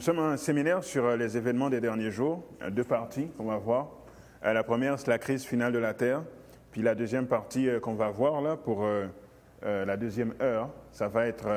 [0.00, 3.44] nous sommes un séminaire sur euh, les événements des derniers jours, euh, deux parties qu'on
[3.44, 3.90] va voir.
[4.46, 6.22] Euh, la première, c'est la crise finale de la Terre.
[6.72, 8.86] Puis la deuxième partie qu'on va voir là pour
[9.62, 11.48] la deuxième heure, ça va être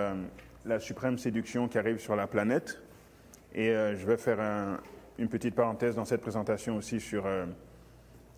[0.66, 2.82] la suprême séduction qui arrive sur la planète.
[3.54, 4.40] Et je vais faire
[5.20, 7.26] une petite parenthèse dans cette présentation aussi sur,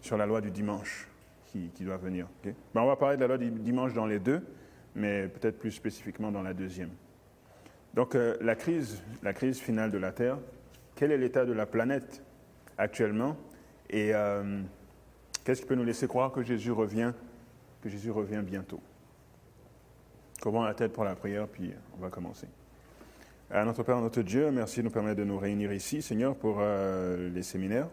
[0.01, 1.07] sur la loi du dimanche
[1.45, 2.27] qui, doit venir.
[2.43, 4.45] Ben, on va parler de la loi du dimanche dans les deux,
[4.95, 6.89] mais peut-être plus spécifiquement dans la deuxième.
[7.95, 10.37] Donc euh, la, crise, la crise finale de la Terre,
[10.95, 12.21] quel est l'état de la planète
[12.77, 13.37] actuellement
[13.89, 14.61] et euh,
[15.43, 17.13] qu'est-ce qui peut nous laisser croire que Jésus revient,
[17.81, 18.81] que Jésus revient bientôt?
[20.41, 22.47] Comment la tête pour la prière, puis on va commencer.
[23.51, 27.29] Notre Père, notre Dieu, merci de nous permettre de nous réunir ici, Seigneur, pour euh,
[27.29, 27.87] les séminaires.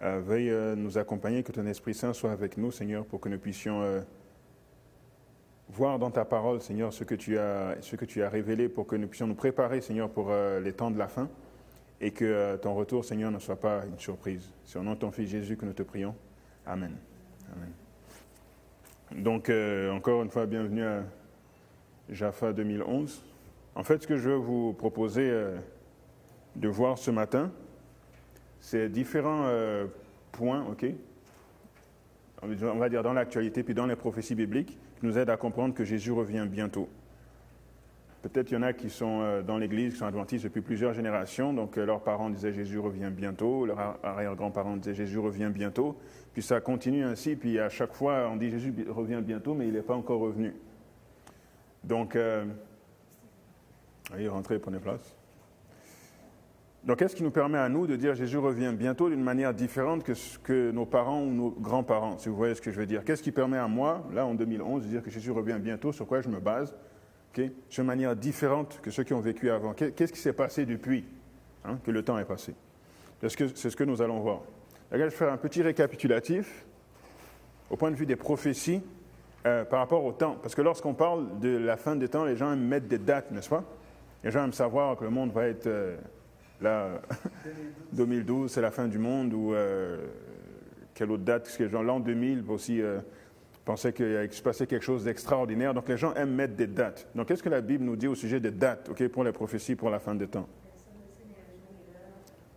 [0.00, 4.02] veuille nous accompagner, que ton Esprit Saint soit avec nous, Seigneur, pour que nous puissions
[5.72, 8.86] voir dans ta parole, Seigneur, ce que tu as, ce que tu as révélé pour
[8.86, 11.28] que nous puissions nous préparer, Seigneur, pour euh, les temps de la fin
[12.00, 14.50] et que euh, ton retour, Seigneur, ne soit pas une surprise.
[14.64, 16.14] C'est au nom de ton Fils Jésus que nous te prions.
[16.66, 16.94] Amen.
[19.12, 21.04] Donc, euh, encore une fois, bienvenue à
[22.10, 23.22] Jaffa 2011.
[23.74, 25.30] En fait, ce que je veux vous proposer
[26.56, 27.50] de voir ce matin,
[28.60, 29.48] c'est différents
[30.32, 30.84] points, OK?
[32.42, 35.84] On va dire dans l'actualité, puis dans les prophéties bibliques, nous aide à comprendre que
[35.84, 36.88] Jésus revient bientôt.
[38.22, 40.92] Peut-être il y en a qui sont euh, dans l'Église, qui sont adventistes depuis plusieurs
[40.94, 45.96] générations, donc euh, leurs parents disaient Jésus revient bientôt, leurs arrière-grands-parents disaient Jésus revient bientôt,
[46.32, 49.74] puis ça continue ainsi, puis à chaque fois on dit Jésus revient bientôt, mais il
[49.74, 50.54] n'est pas encore revenu.
[51.82, 52.44] Donc, euh,
[54.12, 55.16] allez, rentrez, prenez place.
[56.84, 60.02] Donc, qu'est-ce qui nous permet à nous de dire Jésus revient bientôt d'une manière différente
[60.02, 62.86] que ce que nos parents ou nos grands-parents, si vous voyez ce que je veux
[62.86, 63.04] dire?
[63.04, 66.08] Qu'est-ce qui permet à moi, là en 2011, de dire que Jésus revient bientôt, sur
[66.08, 66.74] quoi je me base?
[67.32, 69.74] Okay, Sur manière différente que ceux qui ont vécu avant.
[69.74, 71.04] Qu'est-ce qui s'est passé depuis
[71.64, 72.52] hein, que le temps est passé?
[73.20, 74.40] C'est ce, que nous allons voir.
[74.90, 76.66] Là, je vais faire un petit récapitulatif
[77.70, 78.82] au point de vue des prophéties
[79.46, 80.36] euh, par rapport au temps.
[80.42, 83.30] Parce que lorsqu'on parle de la fin des temps, les gens aiment mettre des dates,
[83.30, 83.62] n'est-ce pas?
[84.24, 85.68] Les gens aiment savoir que le monde va être.
[85.68, 85.96] Euh,
[86.62, 87.02] Là,
[87.92, 90.06] 2012, c'est la fin du monde, ou euh,
[90.94, 93.00] quelle autre date Parce que l'an 2000 aussi euh,
[93.64, 95.74] pensait qu'il se passait quelque chose d'extraordinaire.
[95.74, 97.08] Donc les gens aiment mettre des dates.
[97.14, 99.74] Donc qu'est-ce que la Bible nous dit au sujet des dates ok, pour les prophéties
[99.74, 100.48] pour la fin des temps?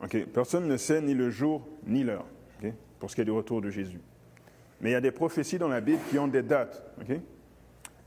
[0.03, 2.25] Ok, personne ne sait ni le jour ni l'heure
[2.61, 3.99] ok, pour ce qui est du retour de Jésus.
[4.81, 6.83] Mais il y a des prophéties dans la Bible qui ont des dates.
[7.01, 7.17] ok?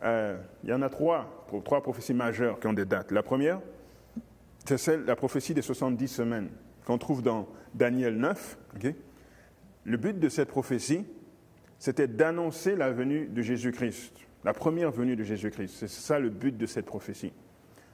[0.04, 3.10] Euh, il y en a trois, trois prophéties majeures qui ont des dates.
[3.10, 3.60] La première,
[4.68, 6.50] c'est celle, la prophétie des 70 semaines
[6.84, 8.58] qu'on trouve dans Daniel 9.
[9.84, 11.06] Le but de cette prophétie,
[11.78, 14.12] c'était d'annoncer la venue de Jésus-Christ,
[14.44, 15.74] la première venue de Jésus-Christ.
[15.74, 17.32] C'est ça le but de cette prophétie.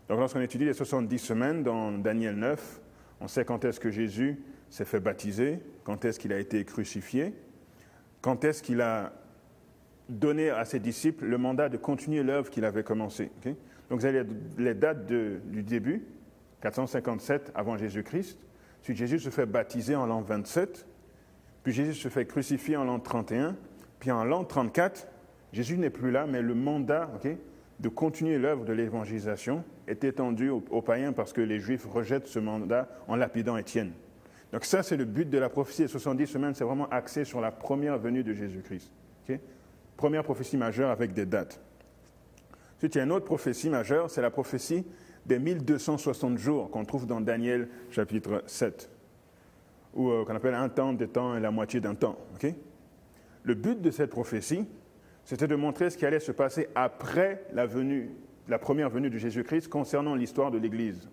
[0.09, 2.81] Donc lorsqu'on étudie les 70 semaines dans Daniel 9,
[3.21, 7.35] on sait quand est-ce que Jésus s'est fait baptiser, quand est-ce qu'il a été crucifié,
[8.21, 9.13] quand est-ce qu'il a
[10.09, 13.31] donné à ses disciples le mandat de continuer l'œuvre qu'il avait commencée.
[13.89, 14.25] Donc vous avez
[14.59, 16.05] les dates du début,
[16.65, 18.39] 457 avant Jésus-Christ.
[18.83, 20.87] Puis Jésus se fait baptiser en l'an 27.
[21.63, 23.55] Puis Jésus se fait crucifier en l'an 31.
[24.01, 25.07] Puis en l'an 34,
[25.53, 27.11] Jésus n'est plus là, mais le mandat
[27.81, 32.39] de continuer l'œuvre de l'évangélisation est étendu aux, païens parce que les Juifs rejettent ce
[32.39, 33.93] mandat en lapidant Étienne.
[34.51, 37.43] Donc ça, c'est le but de la prophétie des 70 semaines, c'est vraiment axé sur
[37.43, 38.91] la première venue de Jésus-Christ.
[39.97, 41.61] Première prophétie majeure avec des dates.
[42.77, 44.85] Ensuite, il y a une autre prophétie majeure, c'est la prophétie
[45.27, 48.91] des 1260 jours qu'on trouve dans Daniel chapitre 7,
[49.95, 52.19] ou euh, qu'on appelle un temps, des temps et la moitié d'un temps.
[53.43, 54.67] le but de cette prophétie,
[55.25, 58.11] c'était de montrer ce qui allait se passer après la venue,
[58.49, 61.09] la première venue de Jésus-Christ concernant l'histoire de l'Église,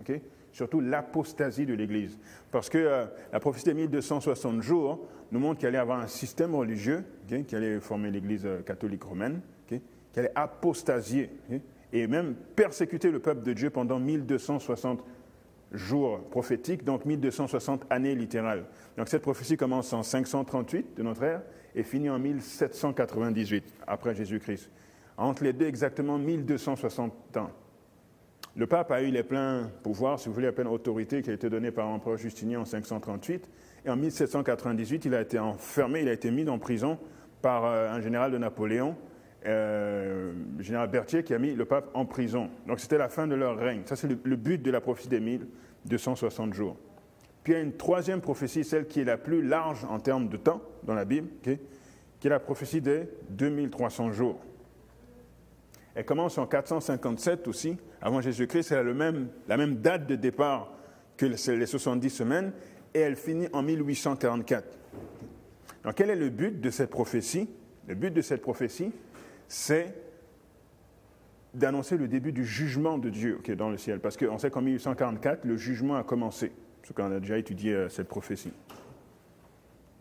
[0.51, 2.19] surtout l'apostasie de l'Église.
[2.51, 6.53] Parce que euh, la prophétie des 1260 jours nous montre qu'il allait avoir un système
[6.53, 7.05] religieux
[7.47, 9.79] qui allait former l'Église euh, catholique romaine, qui
[10.19, 11.29] allait apostasier
[11.93, 15.03] et même persécuter le peuple de Dieu pendant 1260
[15.71, 18.65] jours prophétiques, donc 1260 années littérales.
[18.97, 21.41] Donc cette prophétie commence en 538 de notre ère
[21.75, 24.69] et finit en 1798 après Jésus-Christ.
[25.17, 27.51] Entre les deux, exactement 1260 ans.
[28.55, 31.33] Le pape a eu les pleins pouvoirs, si vous voulez, la pleine autorité qui a
[31.33, 33.49] été donnée par l'empereur Justinien en 538.
[33.85, 36.99] Et en 1798, il a été enfermé, il a été mis en prison
[37.41, 38.97] par euh, un général de Napoléon
[39.45, 42.49] euh, général Berthier qui a mis le pape en prison.
[42.67, 43.81] Donc c'était la fin de leur règne.
[43.85, 46.77] Ça, c'est le, but de la prophétie des 1260 jours.
[47.43, 50.29] Puis il y a une troisième prophétie, celle qui est la plus large en termes
[50.29, 54.39] de temps dans la Bible, qui est la prophétie des 2300 jours.
[55.95, 58.71] Elle commence en 457 aussi, avant Jésus-Christ.
[58.71, 60.71] Elle a même, la même date de départ
[61.17, 62.53] que les 70 semaines,
[62.93, 64.77] et elle finit en 1844.
[65.83, 67.49] Donc quel est le but de cette prophétie?
[67.87, 68.91] Le but de cette prophétie,
[69.51, 69.93] c'est
[71.53, 73.99] d'annoncer le début du jugement de Dieu dans le ciel.
[73.99, 76.53] Parce qu'on sait qu'en 1844, le jugement a commencé,
[76.83, 78.53] ce qu'on a déjà étudié euh, cette prophétie.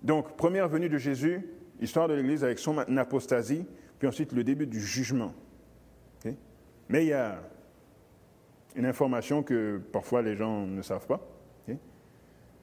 [0.05, 1.45] Donc, première venue de Jésus,
[1.81, 3.67] histoire de l'Église avec son apostasie,
[3.99, 5.35] puis ensuite le début du jugement.
[6.89, 7.41] Mais il y a
[8.77, 11.21] une information que parfois les gens ne savent pas.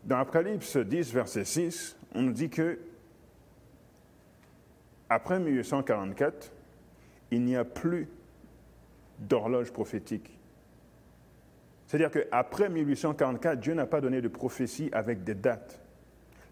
[0.06, 2.80] Dans Apocalypse 10, verset 6, on nous dit que
[5.10, 6.54] après 1844,
[7.32, 8.08] il n'y a plus
[9.20, 10.38] d'horloge prophétique.
[11.88, 15.82] C'est-à-dire qu'après 1844, Dieu n'a pas donné de prophétie avec des dates.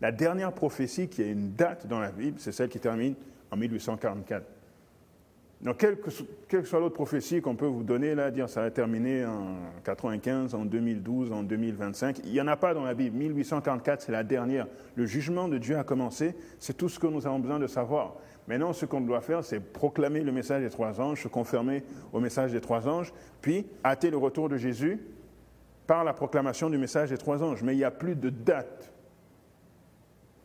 [0.01, 3.15] La dernière prophétie qui a une date dans la Bible, c'est celle qui termine
[3.51, 4.45] en 1844.
[5.61, 9.25] Donc, quelle que, soit l'autre prophétie qu'on peut vous donner, là, dire ça va terminer
[9.25, 13.17] en 95, en 2012, en 2025, il n'y en a pas dans la Bible.
[13.17, 14.67] 1844, c'est la dernière.
[14.95, 18.15] Le jugement de Dieu a commencé, c'est tout ce que nous avons besoin de savoir.
[18.47, 21.83] Maintenant, ce qu'on doit faire, c'est proclamer le message des trois anges, se confirmer
[22.13, 23.11] au message des trois anges,
[23.41, 25.01] puis hâter le retour de Jésus
[25.87, 27.63] par la proclamation du message des trois anges.
[27.63, 28.91] Mais il n'y a plus de date.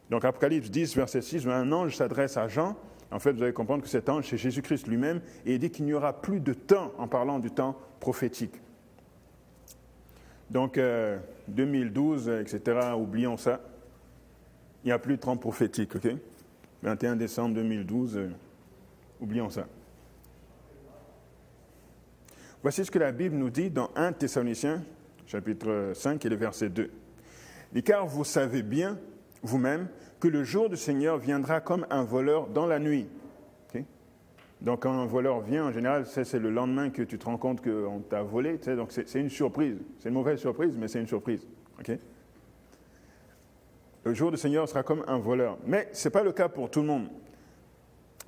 [0.08, 2.75] Donc, Apocalypse 10, verset 6, un ange s'adresse à Jean.
[3.11, 5.85] En fait, vous allez comprendre que cet ange, c'est Jésus-Christ lui-même, et il dit qu'il
[5.85, 8.55] n'y aura plus de temps en parlant du temps prophétique.
[10.50, 10.81] Donc,
[11.49, 13.61] 2012, euh, etc., oublions ça.
[14.82, 16.08] Il n'y a plus de temps prophétique, OK?
[16.82, 18.30] 21 décembre 2012, euh,
[19.20, 19.66] oublions ça.
[22.62, 24.82] Voici ce que la Bible nous dit dans 1 Thessaloniciens,
[25.26, 26.90] chapitre 5 et le verset 2.
[27.84, 28.98] car vous savez bien,
[29.42, 29.88] vous-même,
[30.18, 33.06] que le jour du Seigneur viendra comme un voleur dans la nuit.
[34.60, 37.62] Donc quand un voleur vient, en général, c'est le lendemain que tu te rends compte
[37.62, 38.58] qu'on t'a volé.
[38.58, 39.78] Donc c'est une surprise.
[39.98, 41.46] C'est une mauvaise surprise, mais c'est une surprise.
[44.05, 45.58] Le jour du Seigneur sera comme un voleur.
[45.67, 47.08] Mais ce n'est pas le cas pour tout le monde.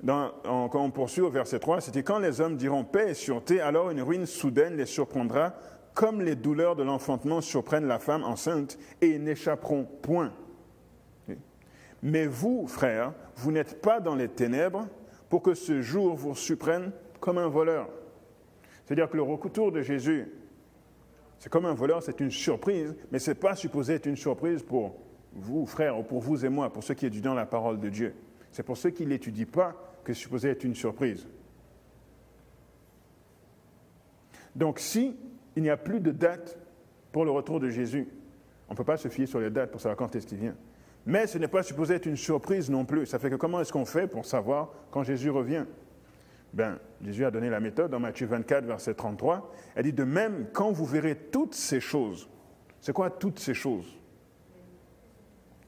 [0.05, 3.89] quand on poursuit au verset 3, c'était quand les hommes diront paix et sûreté, alors
[3.89, 5.53] une ruine soudaine les surprendra,
[5.93, 10.33] comme les douleurs de l'enfantement surprennent la femme enceinte, et ils n'échapperont point.
[12.01, 14.87] Mais vous, frères, vous n'êtes pas dans les ténèbres
[15.29, 17.87] pour que ce jour vous surprenne comme un voleur.
[18.85, 20.29] C'est-à-dire que le retour de Jésus,
[21.39, 24.61] c'est comme un voleur, c'est une surprise, mais ce n'est pas supposé être une surprise
[24.61, 24.97] pour
[25.35, 28.13] vous, frères, ou pour vous et moi, pour ceux qui étudient la parole de Dieu.
[28.51, 31.27] C'est pour ceux qui ne l'étudient pas que c'est supposé être une surprise.
[34.55, 35.15] Donc, si
[35.55, 36.57] il n'y a plus de date
[37.11, 38.07] pour le retour de Jésus,
[38.69, 40.55] on ne peut pas se fier sur les dates pour savoir quand est-ce qu'il vient.
[41.05, 43.05] Mais ce n'est pas supposé être une surprise non plus.
[43.05, 45.65] Ça fait que comment est-ce qu'on fait pour savoir quand Jésus revient?
[46.53, 49.51] Ben, Jésus a donné la méthode dans Matthieu 24, verset 33.
[49.75, 52.29] Elle dit, de même, quand vous verrez toutes ces choses,
[52.79, 53.97] c'est quoi toutes ces choses?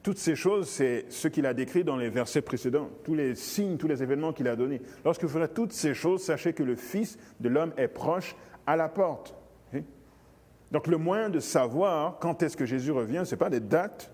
[0.06, 3.76] Toutes ces choses, c'est ce qu'il a décrit dans les versets précédents, tous les signes,
[3.76, 4.80] tous les événements qu'il a donnés.
[5.04, 8.36] Lorsque vous ferez toutes ces choses, sachez que le Fils de l'homme est proche
[8.68, 9.34] à la porte.
[10.70, 14.12] Donc le moyen de savoir quand est-ce que Jésus revient, ce n'est pas des dates,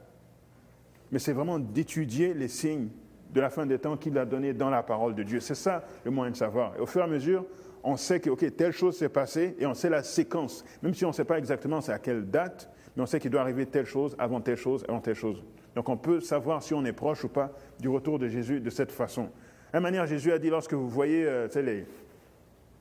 [1.10, 2.88] mais c'est vraiment d'étudier les signes
[3.30, 5.40] de la fin des temps qu'il a donnés dans la parole de Dieu.
[5.40, 6.74] C'est ça le moyen de savoir.
[6.74, 7.44] Et au fur et à mesure,
[7.84, 10.64] on sait que, OK, telle chose s'est passée et on sait la séquence.
[10.82, 13.30] Même si on ne sait pas exactement c'est à quelle date, mais on sait qu'il
[13.30, 15.44] doit arriver telle chose avant telle chose avant telle chose.
[15.74, 18.70] Donc on peut savoir si on est proche ou pas du retour de Jésus de
[18.70, 19.30] cette façon.
[19.72, 21.48] De manière, Jésus a dit, lorsque vous voyez euh,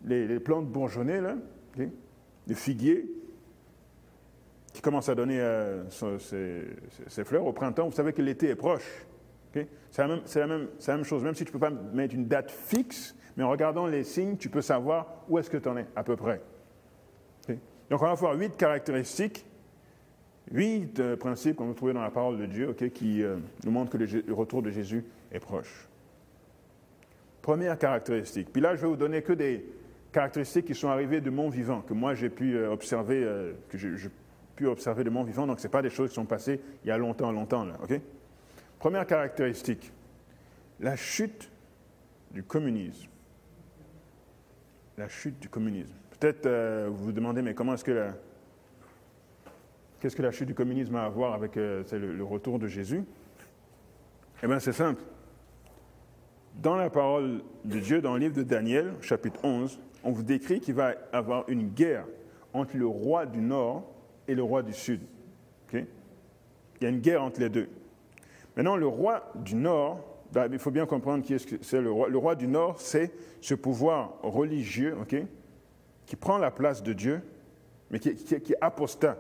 [0.04, 1.36] les, les, plantes bourgeonnées, là,
[1.78, 3.10] les figuiers,
[4.74, 9.06] qui commencent à donner euh, ses, fleurs au printemps, vous savez que l'été est proche.
[9.54, 9.68] C'est
[9.98, 13.44] la, la, même chose, même si tu ne peux pas mettre une date fixe, mais
[13.44, 16.16] en regardant les signes, tu peux savoir où est-ce que tu en es, à peu
[16.16, 16.42] près.
[17.90, 19.46] Donc on va voir huit caractéristiques
[20.52, 23.92] Huit euh, principes qu'on peut trouver dans la parole de Dieu qui euh, nous montrent
[23.92, 25.88] que le, retour de Jésus est proche.
[27.42, 28.50] Première caractéristique.
[28.52, 29.66] Puis là, je vais vous donner que des
[30.12, 33.26] caractéristiques qui sont arrivées de mon vivant, que moi j'ai pu euh, observer,
[33.70, 34.10] que j'ai
[34.56, 35.48] pu observer de mon vivant.
[35.48, 37.66] Donc, ce pas des choses qui sont passées il y a longtemps, longtemps.
[38.78, 39.92] Première caractéristique.
[40.82, 41.50] La chute
[42.32, 43.08] du communisme.
[44.98, 45.94] La chute du communisme.
[46.20, 48.14] Peut-être vous vous demandez, mais comment est-ce que la,
[50.02, 53.04] Qu'est-ce que la chute du communisme a à voir avec euh, le, retour de Jésus?
[54.42, 55.04] Eh bien, c'est simple.
[56.56, 60.60] Dans la parole de Dieu, dans le livre de Daniel, chapitre 11, on vous décrit
[60.60, 62.06] qu'il va y avoir une guerre
[62.52, 63.94] entre le roi du Nord
[64.28, 65.02] et le roi du Sud.
[65.72, 65.86] Il
[66.82, 67.70] y a une guerre entre les deux.
[68.58, 71.92] Maintenant, le roi du Nord, bah, il faut bien comprendre qui est-ce que c'est le
[71.92, 72.10] roi.
[72.10, 74.98] Le roi du Nord, c'est ce pouvoir religieux
[76.08, 77.22] qui prend la place de Dieu,
[77.92, 79.16] mais qui est apostat.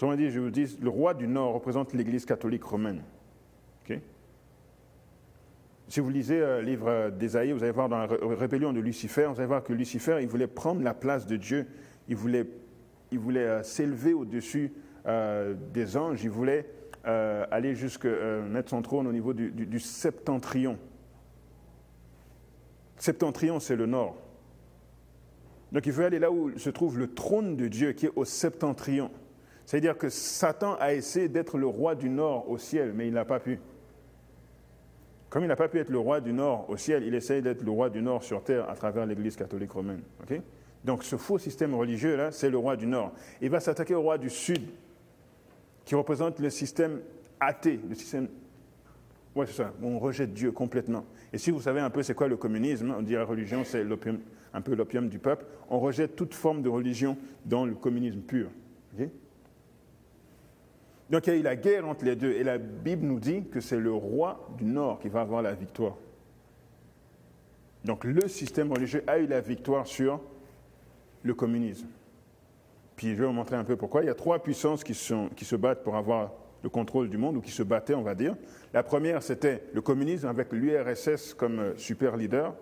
[0.00, 3.02] Autrement dit, je vous dis, le roi du Nord représente l'Église catholique romaine.
[5.88, 9.38] Si vous lisez le livre d'Ésaïe, vous allez voir dans la rébellion de Lucifer, vous
[9.38, 11.66] allez voir que Lucifer, il voulait prendre la place de Dieu,
[12.08, 12.46] il voulait,
[13.10, 14.72] il voulait s'élever au-dessus
[15.04, 16.64] des anges, il voulait
[17.04, 20.78] aller jusqu'à mettre son trône au niveau du septentrion.
[22.96, 24.16] Septentrion, c'est le nord.
[25.72, 28.24] Donc il veut aller là où se trouve le trône de Dieu, qui est au
[28.24, 29.10] septentrion.
[29.70, 33.24] C'est-à-dire que Satan a essayé d'être le roi du nord au ciel, mais il n'a
[33.24, 33.60] pas pu.
[35.28, 37.62] Comme il n'a pas pu être le roi du nord au ciel, il essaye d'être
[37.62, 40.00] le roi du nord sur terre à travers l'Église catholique romaine.
[40.82, 43.12] Donc ce faux système religieux-là, c'est le roi du nord.
[43.40, 44.62] Il va s'attaquer au roi du sud,
[45.84, 46.98] qui représente le système
[47.38, 48.26] athée, le système
[49.36, 49.72] oui, c'est ça.
[49.80, 51.04] On rejette Dieu complètement.
[51.32, 53.86] Et si vous savez un peu c'est quoi le communisme, on dit la religion, c'est
[54.52, 55.44] un peu l'opium du peuple.
[55.68, 58.50] On rejette toute forme de religion dans le communisme pur.
[61.10, 62.32] Donc il y a eu la guerre entre les deux.
[62.32, 65.52] Et la Bible nous dit que c'est le roi du Nord qui va avoir la
[65.52, 65.96] victoire.
[67.84, 70.20] Donc le système religieux a eu la victoire sur
[71.22, 71.88] le communisme.
[72.96, 74.02] Puis je vais vous montrer un peu pourquoi.
[74.02, 77.40] Il y a trois puissances qui, se battent pour avoir le contrôle du monde, ou
[77.40, 78.36] qui se battaient, on va dire.
[78.74, 82.54] La première, c'était le communisme avec l'URSS comme euh, super leader.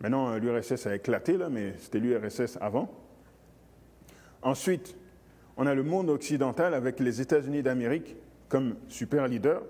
[0.00, 2.88] Maintenant, euh, l'URSS a éclaté, là, mais c'était l'URSS avant.
[4.42, 4.96] Ensuite,
[5.56, 8.16] on a le monde occidental avec les États-Unis d'Amérique
[8.48, 9.62] comme super leader.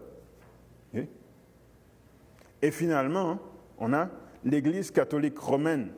[2.62, 3.38] Et finalement,
[3.78, 4.09] on a
[4.45, 5.90] l'Église catholique romaine.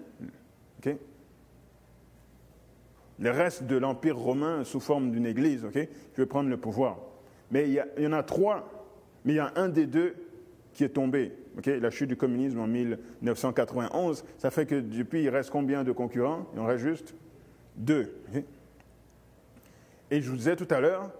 [3.20, 6.98] Le reste de l'Empire romain sous forme d'une Église, ok, je vais prendre le pouvoir.
[7.50, 8.86] Mais il y, en a trois,
[9.24, 10.14] mais il y a un des deux
[10.72, 11.32] qui est tombé.
[11.66, 16.46] la chute du communisme en 1991, ça fait que depuis, il reste combien de concurrents?
[16.54, 17.14] Il en reste juste
[17.76, 18.14] deux.
[20.10, 21.10] Et je vous disais tout à l'heure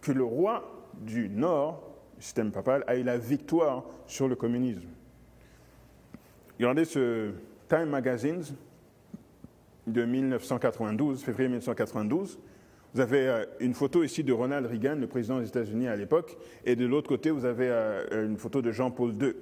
[0.00, 1.82] que le roi du Nord,
[2.16, 4.88] le système papal, a eu la victoire sur le communisme.
[6.58, 7.32] Regardez ce
[7.68, 8.42] Time Magazine,
[9.86, 12.38] de 1992, février 1992.
[12.94, 16.36] Vous avez euh, une photo ici de Ronald Reagan, le président des États-Unis à l'époque,
[16.64, 19.34] et de l'autre côté, vous avez euh, une photo de Jean-Paul II.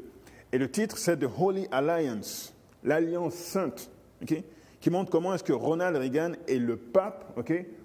[0.53, 3.91] Et le titre, c'est The Holy Alliance, l'Alliance sainte,
[4.25, 7.39] qui montre comment est-ce que Ronald Reagan et le pape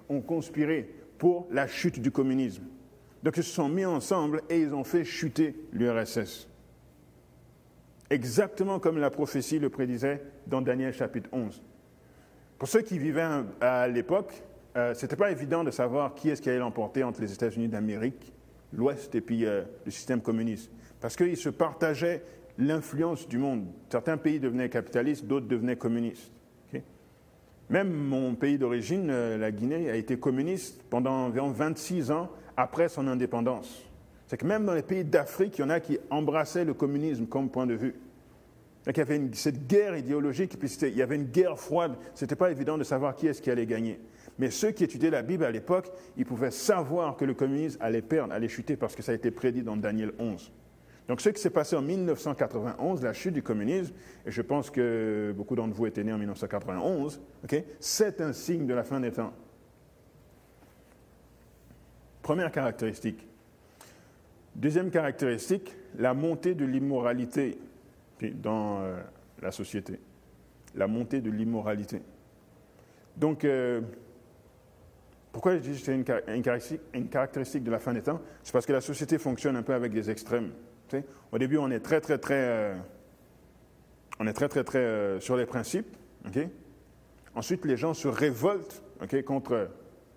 [0.10, 0.90] ont conspiré
[1.22, 2.63] pour la chute du communisme.
[3.22, 6.48] Donc ils se sont mis ensemble et ils ont fait chuter l'URSS.
[8.10, 11.62] Exactement comme la prophétie le prédisait dans Daniel chapitre 11.
[12.58, 14.34] Pour ceux qui vivaient à l'époque,
[14.75, 17.68] euh, ce n'était pas évident de savoir qui est-ce qui allait l'emporter entre les États-Unis
[17.68, 18.34] d'Amérique,
[18.74, 20.72] l'Ouest et puis euh, le système communiste.
[21.00, 22.24] Parce qu'ils se partageaient
[22.58, 23.68] l'influence du monde.
[23.92, 26.32] Certains pays devenaient capitalistes, d'autres devenaient communistes.
[27.72, 32.90] Même mon pays d'origine, euh, la Guinée, a été communiste pendant environ 26 ans après
[32.90, 33.86] son indépendance.
[34.28, 37.28] C'est que même dans les pays d'Afrique, il y en a qui embrassaient le communisme
[37.28, 37.96] comme point de vue.
[38.86, 41.96] Donc il y avait cette guerre idéologique, puis il y avait une guerre froide.
[42.13, 44.01] Ce n'était pas évident de savoir qui est-ce qui allait gagner.
[44.38, 48.01] Mais ceux qui étudiaient la Bible à l'époque, ils pouvaient savoir que le communisme allait
[48.01, 50.51] perdre, allait chuter, parce que ça a été prédit dans Daniel 11.
[51.12, 53.94] Donc ce qui s'est passé en 1991, la chute du communisme,
[54.25, 57.20] et je pense que beaucoup d'entre vous étaient nés en 1991,
[57.82, 59.34] c'est un signe de la fin des temps.
[62.22, 63.27] Première caractéristique.
[64.56, 67.60] Deuxième caractéristique, la montée de l'immoralité
[68.36, 68.96] dans euh,
[69.41, 70.00] la société,
[70.75, 72.01] la montée de l'immoralité.
[73.18, 73.82] Donc, euh,
[75.34, 78.22] pourquoi je dis que c'est une, caractéristique de la fin des temps?
[78.44, 80.51] C'est parce que la société fonctionne un peu avec des extrêmes.
[81.31, 82.75] Au début, on est très, très, très, euh,
[84.19, 85.95] on est très, très, très sur les principes.
[87.33, 88.83] Ensuite, les gens se révoltent
[89.25, 89.69] contre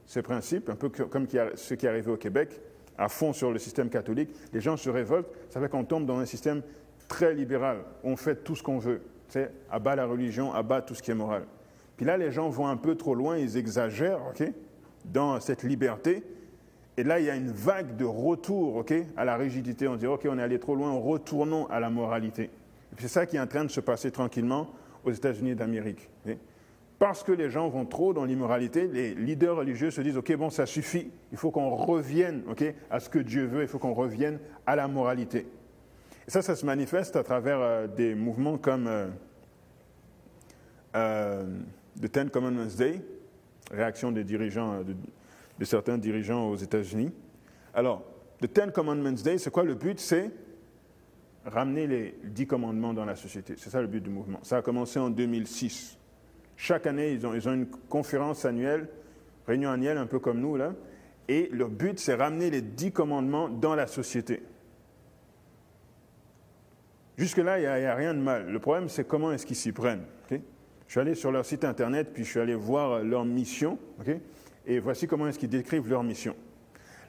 [0.06, 2.60] ces principes, un peu comme ce qui est arrivé au Québec,
[2.98, 4.30] à fond sur le système catholique.
[4.52, 6.62] Les gens se révoltent, ça fait qu'on tombe dans un système
[7.08, 7.78] très libéral.
[8.02, 9.00] On fait tout ce qu'on veut.
[9.28, 11.44] C'est abat la religion, abat tout ce qui est moral.
[11.96, 14.20] Puis là, les gens vont un peu trop loin, ils exagèrent,
[15.04, 16.22] dans cette liberté.
[16.96, 19.88] Et là, il y a une vague de retour, ok, à la rigidité.
[19.88, 22.50] On dit, ok, on est allé trop loin, retournons à la moralité.
[22.98, 24.68] C'est ça qui est en train de se passer tranquillement
[25.04, 26.08] aux États-Unis d'Amérique.
[27.00, 30.50] Parce que les gens vont trop dans l'immoralité, les leaders religieux se disent, ok, bon,
[30.50, 31.10] ça suffit.
[31.32, 33.62] Il faut qu'on revienne, ok, à ce que Dieu veut.
[33.62, 35.46] Il faut qu'on revienne à la moralité.
[36.26, 39.08] Et ça, ça se manifeste à travers euh, des mouvements comme euh,
[40.94, 41.44] euh,
[42.00, 43.02] The Ten Commandments Day,
[43.70, 44.94] réaction des dirigeants, de,
[45.62, 47.12] certains dirigeants aux États-Unis.
[47.72, 48.02] Alors,
[48.40, 50.00] The Ten Commandments Day, c'est quoi le but?
[50.00, 50.30] C'est
[51.44, 53.54] ramener les dix commandements dans la société.
[53.56, 54.40] C'est ça le but du mouvement.
[54.42, 55.98] Ça a commencé en 2006.
[56.56, 58.88] Chaque année, ils ont, ils ont une conférence annuelle,
[59.46, 60.72] réunion annuelle, un peu comme nous, là,
[61.28, 64.42] Et leur but, c'est ramener les dix commandements dans la société.
[67.16, 68.50] Jusque-là, il n'y a, rien de mal.
[68.50, 70.04] Le problème, c'est comment est-ce qu'ils s'y prennent.
[70.30, 73.78] Je suis allé sur leur site internet, puis je suis allé voir leur mission.
[74.66, 76.34] Et voici comment est-ce qu'ils décrivent leur mission.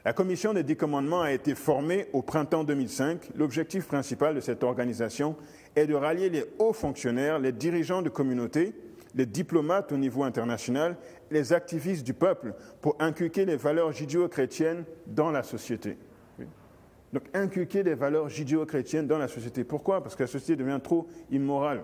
[0.04, 3.30] La commission des dix commandements a été formée au printemps 2005.
[3.34, 5.36] L'objectif principal de cette organisation
[5.74, 8.72] est de rallier les hauts fonctionnaires, les dirigeants de communautés,
[9.16, 10.96] les diplomates au niveau international,
[11.30, 15.96] les activistes du peuple pour inculquer les valeurs judéo-chrétiennes dans la société.
[17.12, 19.64] Donc inculquer des valeurs judéo-chrétiennes dans la société.
[19.64, 20.02] Pourquoi?
[20.02, 21.82] Parce que la société devient trop immorale.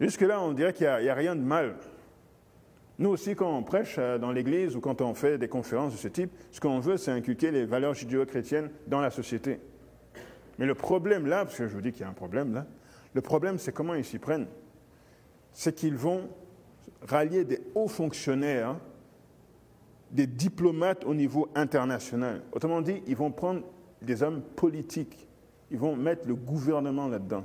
[0.00, 1.74] Jusque-là, on dirait qu'il n'y a, rien de mal.
[2.98, 5.98] Nous aussi, quand on prêche euh, dans l'Église ou quand on fait des conférences de
[5.98, 9.60] ce type, ce qu'on veut, c'est inculquer les valeurs judéo-chrétiennes dans la société.
[10.58, 12.66] Mais le problème là, parce que je vous dis qu'il y a un problème là,
[13.14, 14.48] le problème c'est comment ils s'y prennent.
[15.52, 16.28] C'est qu'ils vont
[17.06, 18.76] rallier des hauts fonctionnaires
[20.10, 22.42] des diplomates au niveau international.
[22.52, 23.62] Autrement dit, ils vont prendre
[24.00, 25.26] des hommes politiques,
[25.70, 27.44] ils vont mettre le gouvernement là-dedans.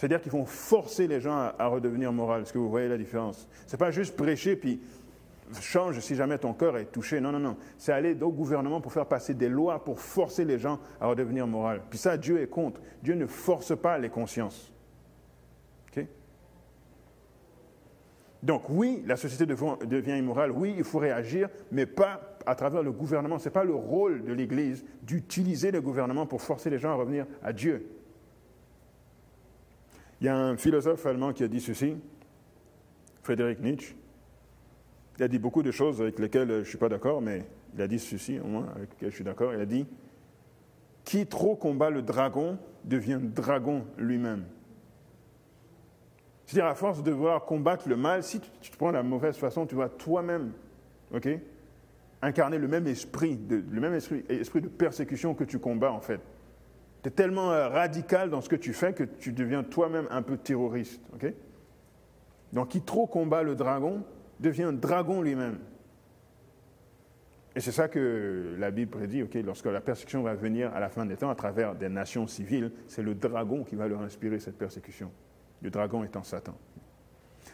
[0.00, 2.38] C'est-à-dire qu'ils vont forcer les gens à, redevenir moraux.
[2.38, 3.46] Est-ce que vous voyez la différence?
[3.66, 4.80] Ce n'est pas juste prêcher puis
[5.60, 7.20] change si jamais ton cœur est touché.
[7.20, 7.58] Non, non, non.
[7.76, 11.46] C'est aller au gouvernement pour faire passer des lois pour forcer les gens à redevenir
[11.46, 11.80] moraux.
[11.90, 12.80] Puis ça, Dieu est contre.
[13.02, 14.72] Dieu ne force pas les consciences.
[18.42, 22.90] Donc oui, la société devient immorale, oui, il faut réagir, mais pas à travers le
[22.90, 23.38] gouvernement.
[23.38, 26.94] Ce n'est pas le rôle de l'Église d'utiliser le gouvernement pour forcer les gens à
[26.94, 27.99] revenir à Dieu.
[30.20, 31.96] Il y a un philosophe allemand qui a dit ceci,
[33.22, 33.94] Friedrich Nietzsche.
[35.18, 37.82] Il a dit beaucoup de choses avec lesquelles je ne suis pas d'accord, mais il
[37.82, 39.54] a dit ceci, au moins, avec lesquelles je suis d'accord.
[39.54, 39.86] Il a dit
[41.04, 44.44] Qui trop combat le dragon devient dragon lui-même.
[46.46, 49.66] C'est-à-dire, à force de devoir combattre le mal, si tu, te prends la mauvaise façon,
[49.66, 50.52] tu vas toi-même
[52.22, 56.20] incarner le même esprit, le même esprit, esprit de persécution que tu combats, en fait.
[57.02, 60.22] Tu es tellement euh, radical dans ce que tu fais que tu deviens toi-même un
[60.22, 61.00] peu terroriste.
[62.52, 64.02] Donc, qui trop combat le dragon
[64.40, 65.58] devient dragon lui-même.
[67.56, 71.04] Et c'est ça que la Bible prédit, lorsque la persécution va venir à la fin
[71.04, 74.56] des temps à travers des nations civiles, c'est le dragon qui va leur inspirer cette
[74.56, 75.10] persécution
[75.62, 76.54] le dragon étant Satan.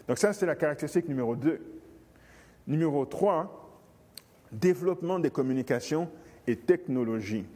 [0.08, 1.60] Donc ça, c'est la caractéristique numéro 2.
[2.66, 3.80] Numéro 3,
[4.52, 6.10] développement des communications
[6.46, 7.46] et technologies.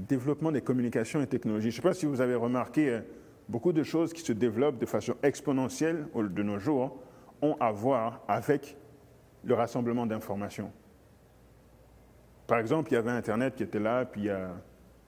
[0.00, 1.70] Développement des communications et technologies.
[1.70, 3.00] Je ne sais pas si vous avez remarqué, euh,
[3.48, 6.98] beaucoup de choses qui se développent de façon exponentielle de nos jours
[7.42, 8.76] ont à voir avec
[9.44, 10.72] le rassemblement d'informations.
[12.46, 14.50] Par exemple, il y avait Internet qui était là, puis il y a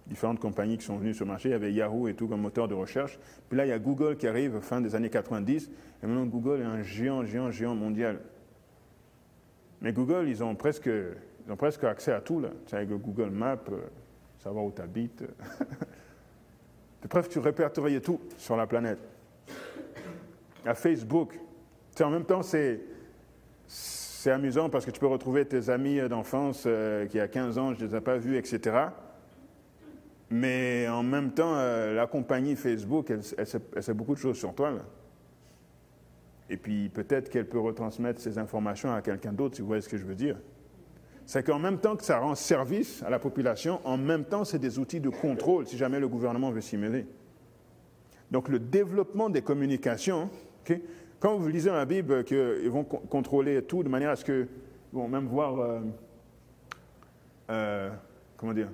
[0.06, 1.48] différentes compagnies qui sont venues sur le marché.
[1.48, 3.18] Il y avait Yahoo et tout comme moteur de recherche.
[3.48, 5.70] Puis là, il y a Google qui arrive fin des années 90.
[6.02, 8.20] Et maintenant, Google est un géant, géant, géant mondial.
[9.80, 12.40] Mais Google, ils ont presque, ils ont presque accès à tout.
[12.40, 12.50] Là.
[12.72, 13.80] Avec Google Maps, euh,
[14.46, 15.24] savoir où tu habites.
[17.10, 18.98] Bref, tu répertorier tout sur la planète.
[20.64, 21.38] À Facebook.
[21.96, 22.80] Tu en même temps, c'est,
[23.66, 27.74] c'est amusant parce que tu peux retrouver tes amis d'enfance euh, qui, a 15 ans,
[27.74, 28.76] je ne les ai pas vus, etc.
[30.30, 34.72] Mais en même temps, euh, la compagnie Facebook, elle, sait, beaucoup de choses sur toi.
[36.50, 39.88] Et puis peut-être qu'elle peut retransmettre ces informations à quelqu'un d'autre, si vous voyez ce
[39.88, 40.36] que je veux dire.
[41.26, 44.60] C'est qu'en même temps que ça rend service à la population, en même temps, c'est
[44.60, 47.04] des outils de contrôle si jamais le gouvernement veut s'y mêler.
[48.30, 50.30] Donc le développement des communications,
[51.18, 54.46] quand vous lisez dans la Bible qu'ils vont contrôler tout de manière à ce que,
[54.92, 55.80] vont même voir, euh,
[57.50, 57.90] euh,
[58.36, 58.70] comment dire,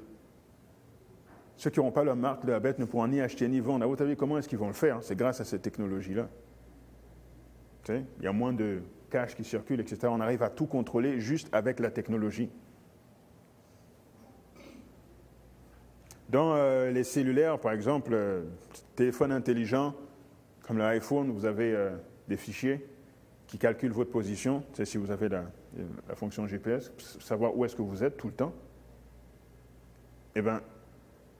[1.56, 3.84] ceux qui n'auront pas leur marque de la bête ne pourront ni acheter ni vendre.
[3.84, 6.28] À votre avis, comment est-ce qu'ils vont le faire C'est grâce à cette technologie-là.
[7.88, 8.82] Il y a moins de
[9.12, 10.08] cash qui circule, etc.
[10.10, 12.50] On arrive à tout contrôler juste avec la technologie.
[16.30, 18.42] Dans euh, les cellulaires, par exemple, euh,
[18.96, 19.94] téléphone intelligent,
[20.62, 21.90] comme l'iPhone, vous avez euh,
[22.26, 22.86] des fichiers
[23.46, 24.64] qui calculent votre position.
[24.72, 25.44] C'est si vous avez la,
[26.08, 28.54] la fonction GPS, savoir où est-ce que vous êtes tout le temps.
[30.34, 30.62] Eh bien,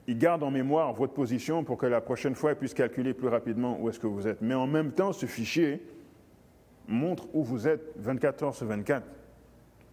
[0.05, 3.29] il garde en mémoire votre position pour que la prochaine fois, il puisse calculer plus
[3.29, 4.41] rapidement où est-ce que vous êtes.
[4.41, 5.81] Mais en même temps, ce fichier
[6.87, 9.05] montre où vous êtes 24 heures sur 24.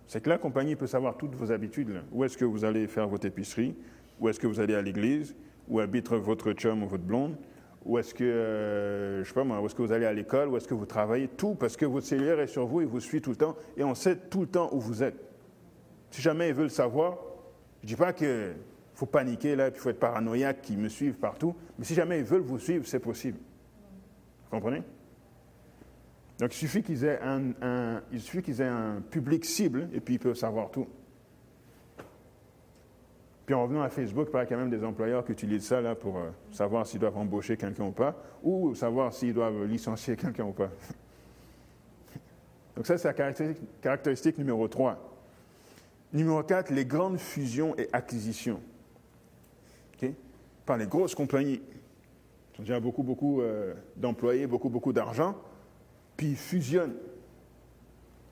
[0.06, 2.02] C'est que la compagnie peut savoir toutes vos habitudes.
[2.12, 3.76] Où est-ce que vous allez faire votre épicerie?
[4.18, 5.36] Où est-ce que vous allez à l'église?
[5.68, 7.36] Où habite votre chum ou votre blonde?
[7.84, 10.48] Où est-ce que, euh, je sais pas moi, où est-ce que vous allez à l'école?
[10.48, 11.28] Où est-ce que vous travaillez?
[11.28, 13.84] Tout, parce que votre cellulaire est sur vous, il vous suit tout le temps, et
[13.84, 15.16] on sait tout le temps où vous êtes.
[16.10, 17.18] Si jamais ils veulent savoir,
[17.80, 18.52] je ne dis pas que
[18.94, 21.54] faut paniquer là, il faut être paranoïaque, qu'ils me suivent partout.
[21.78, 23.38] Mais si jamais ils veulent vous suivre, c'est possible.
[23.38, 24.82] Vous comprenez?
[26.40, 30.86] Donc il suffit qu'ils aient un, public cible et puis ils peuvent savoir tout.
[33.44, 35.94] Puis en revenant à Facebook, il y a même des employeurs qui utilisent ça là,
[35.94, 40.44] pour euh, savoir s'ils doivent embaucher quelqu'un ou pas, ou savoir s'ils doivent licencier quelqu'un
[40.44, 40.70] ou pas.
[42.74, 43.32] Donc ça, c'est la
[43.82, 44.98] caractéristique, numéro 3.
[46.14, 48.60] Numéro 4, les grandes fusions et acquisitions.
[50.64, 51.60] Par les grosses compagnies.
[52.54, 55.34] Ils ont déjà beaucoup, beaucoup euh, d'employés, beaucoup, beaucoup d'argent,
[56.20, 56.96] puis fusionnent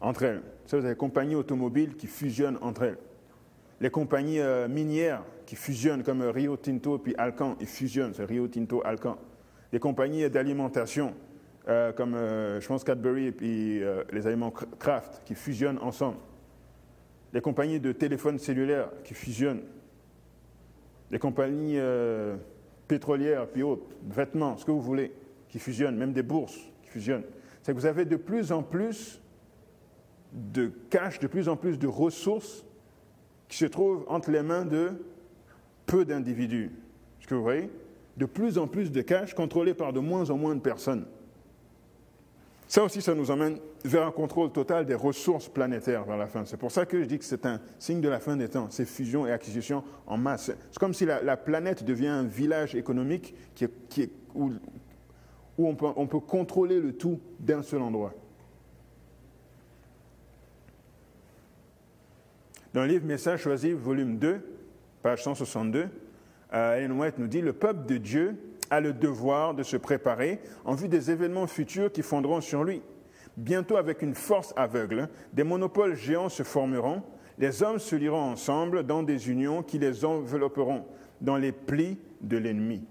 [0.03, 0.43] entre elles.
[0.67, 2.99] Ça, vous avez des compagnies automobiles qui fusionnent entre elles.
[3.81, 8.47] Les compagnies euh, minières qui fusionnent, comme Rio Tinto puis Alcan, ils fusionnent, c'est Rio
[8.47, 9.17] Tinto Alcan.
[9.73, 11.15] Les compagnies d'alimentation,
[11.67, 13.81] euh, comme je pense Cadbury et puis
[14.13, 16.19] les aliments Kraft, qui fusionnent ensemble
[17.33, 19.63] les compagnies de téléphones cellulaires qui fusionnent,
[21.11, 22.37] les compagnies euh,
[22.87, 25.13] pétrolières, puis autres, vêtements, ce que vous voulez,
[25.49, 27.25] qui fusionnent, même des bourses qui fusionnent.
[27.69, 29.21] C'est que vous avez de plus en plus
[30.33, 32.65] de cash, de plus en plus de ressources
[33.47, 34.93] qui se trouvent entre les mains de
[35.85, 36.71] peu d'individus.
[37.21, 37.69] Ce que vous voyez?
[38.17, 41.05] De plus en plus de cash contrôlé par de moins en moins de personnes.
[42.69, 46.47] Ça aussi, ça nous emmène vers un contrôle total des ressources planétaires vers la fin.
[46.47, 48.71] C'est pour ça que je dis que c'est un signe de la fin des temps,
[48.71, 50.53] ces fusions et acquisitions en masse.
[50.71, 54.53] C'est comme si la, planète devient un village économique qui où,
[55.75, 58.15] peut, on peut contrôler le tout d'un seul endroit.
[62.75, 64.41] Dans le livre Message choisi, volume 2,
[65.03, 65.89] page 162,
[66.53, 68.37] euh, Ellen White nous dit Le peuple de Dieu
[68.71, 72.83] a le devoir de se préparer en vue des événements futurs qui fondront sur lui.
[73.37, 77.03] Bientôt, avec une force aveugle, des monopoles géants se formeront.
[77.39, 80.85] Les hommes se lieront ensemble dans des unions qui les envelopperont
[81.21, 82.85] dans les plis de l'ennemi.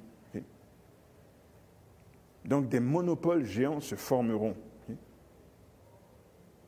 [2.47, 4.55] Donc des monopoles géants se formeront.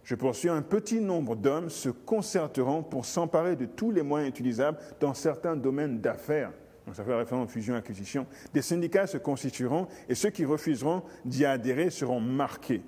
[0.04, 4.78] Je poursuis, un petit nombre d'hommes se concerteront pour s'emparer de tous les moyens utilisables
[5.00, 6.52] dans certains domaines d'affaires
[6.90, 11.92] donc ça fait référence fusion-acquisition, des syndicats se constitueront et ceux qui refuseront d'y adhérer
[11.92, 12.82] seront marqués.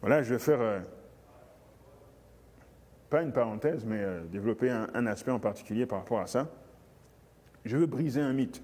[0.00, 0.78] Voilà, je vais faire, euh,
[3.10, 6.48] pas une parenthèse, mais euh, développer un, aspect en particulier par rapport à ça.
[7.64, 8.62] Je veux briser un mythe.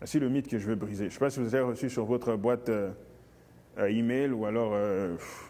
[0.00, 1.04] Voici le mythe que je veux briser.
[1.04, 2.92] Je ne sais pas si vous avez reçu sur votre boîte euh,
[3.78, 4.74] email ou alors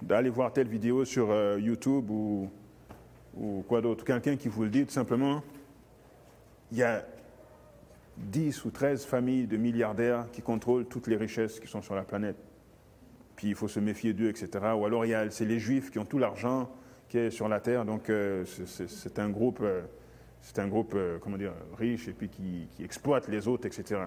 [0.02, 2.50] d'aller voir telle vidéo sur YouTube ou
[3.36, 5.42] ou quoi d'autre, quelqu'un qui vous le dit tout simplement,
[6.72, 7.04] il y a
[8.16, 12.02] 10 ou 13 familles de milliardaires qui contrôlent toutes les richesses qui sont sur la
[12.02, 12.36] planète.
[13.36, 14.48] Puis il faut se méfier d'eux, etc.
[14.76, 16.70] Ou alors c'est les juifs qui ont tout l'argent
[17.08, 19.82] qui est sur la terre, donc euh, c'est un groupe, euh,
[20.42, 24.02] c'est un groupe euh, comment dire, riche et puis qui exploite les autres, etc.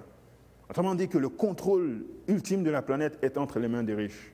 [0.73, 4.33] Autrement dit que le contrôle ultime de la planète est entre les mains des riches.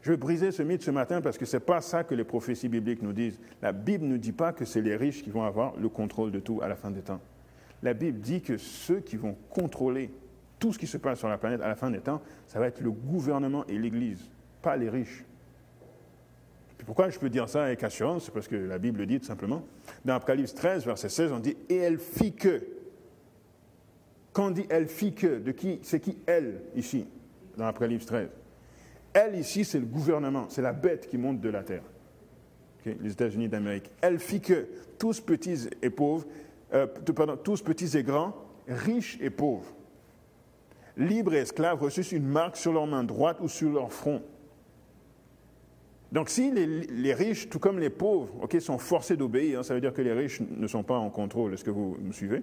[0.00, 2.24] Je veux briser ce mythe ce matin parce que ce n'est pas ça que les
[2.24, 3.38] prophéties bibliques nous disent.
[3.60, 6.40] La Bible ne dit pas que c'est les riches qui vont avoir le contrôle de
[6.40, 7.20] tout à la fin des temps.
[7.82, 10.10] La Bible dit que ceux qui vont contrôler
[10.58, 12.66] tout ce qui se passe sur la planète à la fin des temps, ça va
[12.66, 14.30] être le gouvernement et l'Église,
[14.62, 15.26] pas les riches.
[16.86, 18.24] pourquoi je peux dire ça avec assurance?
[18.24, 19.62] C'est parce que la Bible le dit tout simplement.
[20.06, 22.77] Dans Apocalypse 13, verset 16, on dit Et elle fit que.
[24.32, 27.06] Quand on dit elle fit que, de qui C'est qui elle ici,
[27.56, 28.28] dans Apocalypse 13
[29.12, 31.82] elle, ici, c'est le gouvernement, c'est la bête qui monte de la terre.
[32.84, 33.90] les États-Unis d'Amérique.
[34.00, 36.26] Elle fit que tous petits et pauvres,
[36.72, 38.34] euh, pardon, tous petits et grands,
[38.68, 39.74] riches et pauvres,
[40.96, 44.22] libres et esclaves, reçussent une marque sur leur main droite ou sur leur front.
[46.12, 50.00] Donc si les, riches, tout comme les pauvres, sont forcés d'obéir, ça veut dire que
[50.00, 51.52] les riches ne sont pas en contrôle.
[51.52, 52.42] Est-ce que vous me suivez?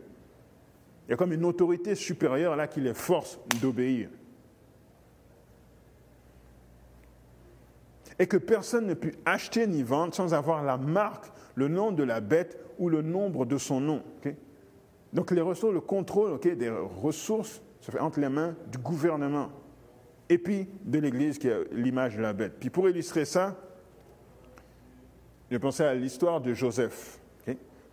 [1.08, 4.10] Il y a comme une autorité supérieure là qui les force d'obéir.
[8.20, 12.04] et que personne ne peut acheter ni vendre sans avoir la marque, le nom de
[12.04, 14.04] la bête ou le nombre de son nom.
[15.14, 19.50] Donc les ressources, le contrôle des ressources se fait entre les mains du gouvernement
[20.30, 22.54] et puis de l'Église qui est l'image de la bête.
[22.60, 23.56] Puis pour illustrer ça,
[25.52, 27.20] je pensais à l'histoire de Joseph.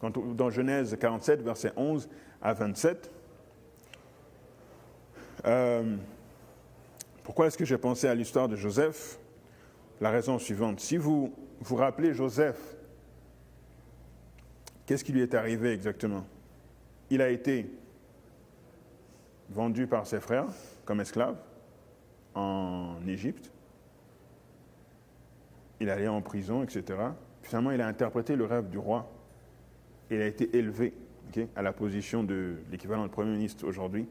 [0.02, 2.08] dans Genèse 47, versets 11
[2.42, 3.10] à 27.
[5.44, 5.96] Euh,
[7.22, 9.18] pourquoi est-ce que j'ai pensé à l'histoire de Joseph?
[10.00, 10.80] La raison suivante.
[10.80, 12.58] Si vous vous rappelez Joseph,
[14.86, 16.26] qu'est-ce qui lui est arrivé exactement?
[17.10, 17.70] Il a été
[19.50, 20.46] vendu par ses frères
[20.84, 21.36] comme esclave
[22.34, 23.50] en Égypte.
[25.78, 26.98] Il allé en prison, etc.
[27.42, 29.10] Finalement, il a interprété le rêve du roi.
[30.10, 30.92] Il a été élevé
[31.56, 34.06] à la position de l'équivalent de Premier ministre aujourd'hui,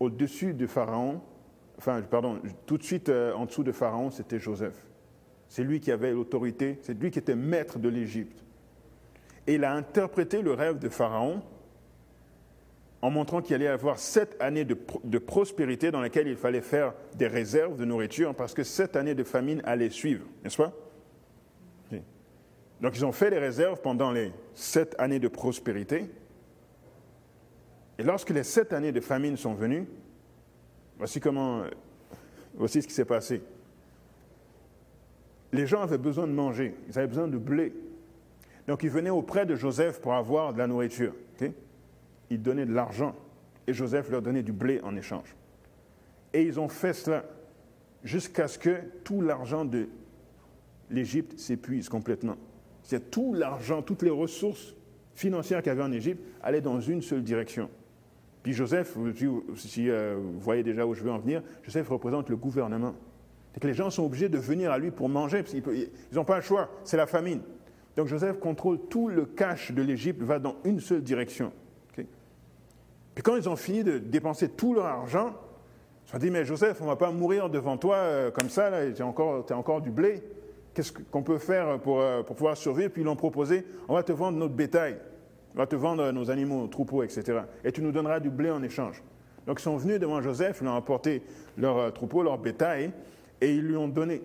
[0.00, 1.20] au-dessus de Pharaon
[1.78, 4.86] enfin, pardon, tout de suite euh, en dessous de Pharaon, c'était Joseph.
[5.48, 8.44] C'est lui qui avait l'autorité, c'est lui qui était maître de l'Égypte.
[9.46, 11.42] Et il a interprété le rêve de Pharaon
[13.00, 16.62] en montrant qu'il allait y avoir sept années de, de, prospérité dans lesquelles il fallait
[16.62, 20.72] faire des réserves de nourriture parce que sept années de famine allaient suivre, n'est-ce pas?
[22.80, 26.10] Donc ils ont fait les réserves pendant les sept années de prospérité.
[27.98, 29.86] Et lorsque les sept années de famine sont venues,
[30.98, 31.62] voici comment,
[32.54, 33.42] voici ce qui s'est passé.
[35.52, 37.72] Les gens avaient besoin de manger, ils avaient besoin de blé.
[38.66, 41.14] Donc ils venaient auprès de Joseph pour avoir de la nourriture.
[42.28, 43.14] Ils donnaient de l'argent
[43.66, 45.34] et Joseph leur donnait du blé en échange.
[46.32, 47.24] Et ils ont fait cela
[48.02, 49.88] jusqu'à ce que tout l'argent de
[50.90, 52.36] l'Égypte s'épuise complètement.
[52.86, 54.76] C'est tout l'argent, toutes les ressources
[55.16, 57.68] financières qu'il y avait en Égypte allaient dans une seule direction.
[58.44, 58.96] Puis Joseph,
[59.56, 62.94] si euh, vous voyez déjà où je veux en venir, Joseph représente le gouvernement.
[63.52, 66.24] C'est que les gens sont obligés de venir à lui pour manger, parce qu'ils n'ont
[66.24, 67.40] pas le choix, c'est la famine.
[67.96, 71.52] Donc Joseph contrôle tout le cash de l'Égypte, va dans une seule direction.
[71.92, 75.30] Puis quand ils ont fini de dépenser tout leur argent,
[76.04, 78.50] ils se sont dit, mais Joseph, on ne va pas mourir devant toi euh, comme
[78.50, 80.22] ça, tu as encore, encore du blé.
[80.76, 84.02] Qu'est-ce qu'on peut faire pour, euh, pour pouvoir survivre Puis ils l'ont proposé, on va
[84.02, 84.98] te vendre notre bétail,
[85.54, 87.38] on va te vendre nos animaux, nos troupeaux, etc.
[87.64, 89.02] Et tu nous donneras du blé en échange.
[89.46, 91.22] Donc ils sont venus devant Joseph, ils ont apporté
[91.56, 92.90] leur euh, troupeau, leur bétail,
[93.40, 94.20] et ils lui ont donné.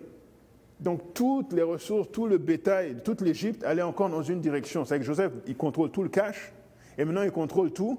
[0.78, 4.84] Donc toutes les ressources, tout le bétail, toute l'Égypte allait encore dans une direction.
[4.84, 6.52] C'est que Joseph, il contrôle tout le cash,
[6.98, 7.98] et maintenant il contrôle tout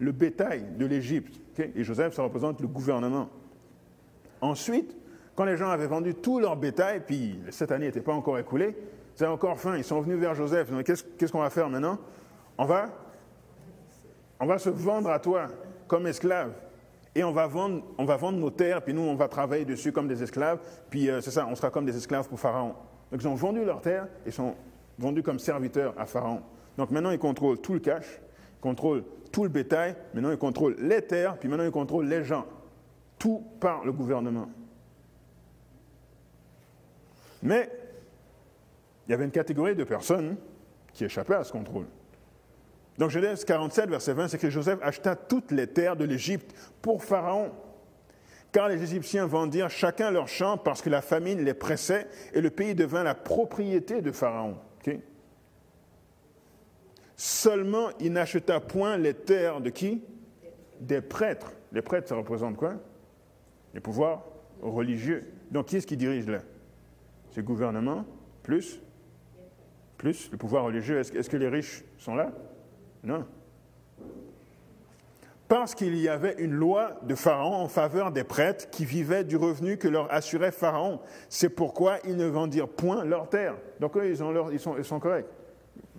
[0.00, 1.40] le bétail de l'Égypte.
[1.56, 3.28] Et Joseph, ça représente le gouvernement.
[4.40, 4.96] Ensuite,
[5.34, 8.76] quand les gens avaient vendu tout leur bétail, puis cette année n'était pas encore écoulée,
[9.14, 10.68] c'est encore faim, ils sont venus vers Joseph.
[10.84, 11.98] Qu'est-ce qu'on va faire maintenant?
[12.58, 12.88] On va,
[14.40, 15.46] on va se vendre à toi
[15.86, 16.52] comme esclave
[17.14, 19.92] et on va, vendre, on va vendre nos terres, puis nous, on va travailler dessus
[19.92, 22.74] comme des esclaves, puis euh, c'est ça, on sera comme des esclaves pour Pharaon.
[23.10, 24.54] Donc ils ont vendu leurs terres et sont
[24.98, 26.40] vendus comme serviteurs à Pharaon.
[26.78, 28.20] Donc maintenant, ils contrôlent tout le cash,
[28.58, 32.24] ils contrôlent tout le bétail, maintenant ils contrôlent les terres, puis maintenant ils contrôlent les
[32.24, 32.46] gens.
[33.18, 34.48] Tout par le gouvernement.
[37.42, 37.70] Mais
[39.06, 40.36] il y avait une catégorie de personnes
[40.92, 41.86] qui échappaient à ce contrôle.
[42.98, 47.02] Donc Genèse 47, verset 20, c'est que Joseph acheta toutes les terres de l'Égypte pour
[47.02, 47.50] Pharaon.
[48.52, 52.50] Car les Égyptiens vendirent chacun leur champ parce que la famine les pressait et le
[52.50, 54.58] pays devint la propriété de Pharaon.
[57.24, 60.02] Seulement, il n'acheta point les terres de qui?
[60.80, 61.52] Des prêtres.
[61.70, 62.74] Les prêtres, ça représente quoi?
[63.74, 64.24] Les pouvoirs
[64.60, 65.32] religieux.
[65.52, 66.40] Donc, qui est-ce qui dirige là?
[67.32, 68.04] C'est gouvernement,
[68.42, 68.80] plus
[69.96, 70.98] Plus le pouvoir religieux.
[70.98, 72.30] Est-ce que les riches sont là?
[73.02, 73.24] Non.
[75.48, 79.36] Parce qu'il y avait une loi de Pharaon en faveur des prêtres qui vivaient du
[79.36, 81.00] revenu que leur assurait Pharaon.
[81.28, 83.56] C'est pourquoi ils ne vendirent point leurs terres.
[83.80, 85.26] Donc eux, ils, ont ils, sont, ils sont corrects.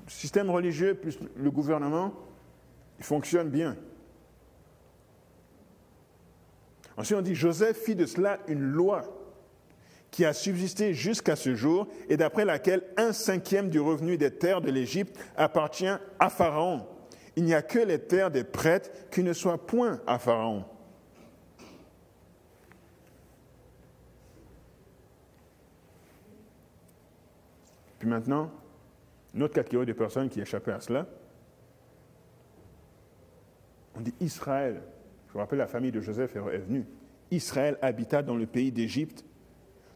[0.05, 2.13] Le système religieux plus le gouvernement,
[2.99, 3.75] ils fonctionnent bien.
[6.97, 9.03] Ensuite, on dit Joseph fit de cela une loi
[10.13, 14.61] qui a subsisté jusqu'à ce jour et d'après laquelle un cinquième du revenu des terres
[14.61, 16.85] de l'Égypte appartient à Pharaon
[17.35, 20.65] il n'y a que les terres des prêtres qui ne soient point à Pharaon.
[27.99, 28.51] Puis maintenant,
[29.33, 31.07] une autre catégorie de personnes qui échappaient à cela,
[33.95, 34.81] on dit Israël.
[35.27, 36.85] Je vous rappelle, la famille de Joseph est venue.
[37.31, 39.25] Israël habita dans le pays d'Égypte,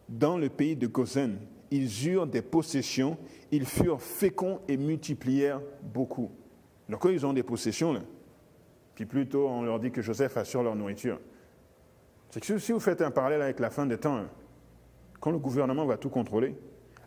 [0.09, 1.37] dans le pays de Gozen.
[1.69, 3.17] Ils eurent des possessions,
[3.51, 6.31] ils furent féconds et multiplièrent beaucoup.
[6.87, 8.01] Donc, ils ont des possessions, là,
[8.95, 11.19] puis plutôt on leur dit que Joseph assure leur nourriture.
[12.29, 14.23] C'est que si vous faites un parallèle avec la fin des temps,
[15.19, 16.55] quand le gouvernement va tout contrôler,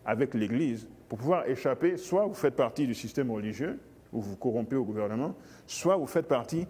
[0.05, 3.79] avec l'Église, pour pouvoir échapper, soit vous faites partie du système religieux,
[4.13, 5.35] ou vous corrompez au gouvernement,
[5.67, 6.67] soit vous faites partie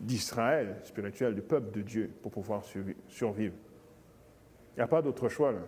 [0.00, 2.62] d'Israël spirituel, du peuple de Dieu, pour pouvoir
[3.08, 3.54] survivre.
[4.76, 5.60] Il n'y a pas d'autre choix là.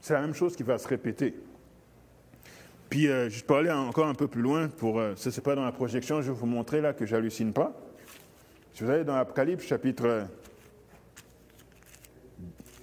[0.00, 1.34] C'est la même chose qui va se répéter.
[2.88, 4.98] Puis, euh, je peux aller encore un peu plus loin pour.
[4.98, 7.72] Euh, ce n'est pas dans la projection, je vais vous montrer là que j'hallucine pas.
[8.72, 10.26] Si vous allez dans Apocalypse chapitre.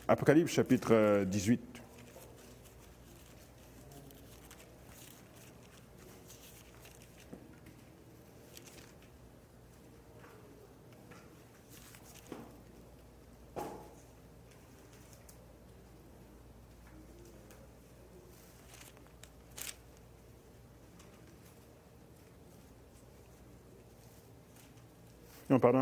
[0.07, 1.74] Apocalypse chapitre 18.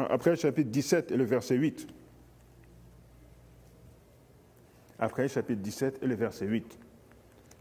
[0.09, 1.87] Après le chapitre 17 et le verset 8.
[5.03, 6.79] après chapitre 17 et le verset 8.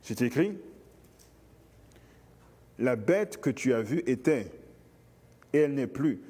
[0.01, 0.57] C'est écrit
[2.79, 4.47] La bête que tu as vue était,
[5.53, 6.21] et elle n'est plus.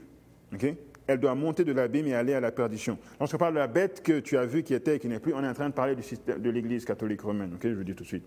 [1.07, 2.99] Elle doit monter de l'abîme et aller à la perdition.
[3.21, 5.35] Lorsqu'on parle de la bête que tu as vue qui était et qui n'est plus,
[5.35, 7.57] on est en train de parler du système, de l'Église catholique romaine.
[7.63, 8.27] je vous dis tout de suite.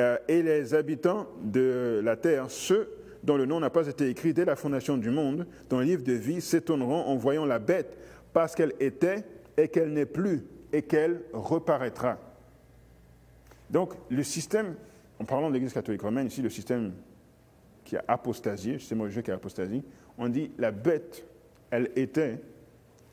[0.00, 2.90] Euh, et les habitants de la terre, ceux
[3.22, 6.02] dont le nom n'a pas été écrit dès la fondation du monde, dans le livre
[6.02, 7.96] de vie, s'étonneront en voyant la bête
[8.32, 9.24] parce qu'elle était
[9.56, 12.18] et qu'elle n'est plus et qu'elle reparaîtra.
[13.70, 14.74] Donc, le système,
[15.18, 16.92] en parlant de l'Église catholique romaine, ici, le système
[17.84, 19.82] qui a apostasié, c'est moi qui a apostasie,
[20.18, 21.24] on dit la bête,
[21.70, 22.40] elle était,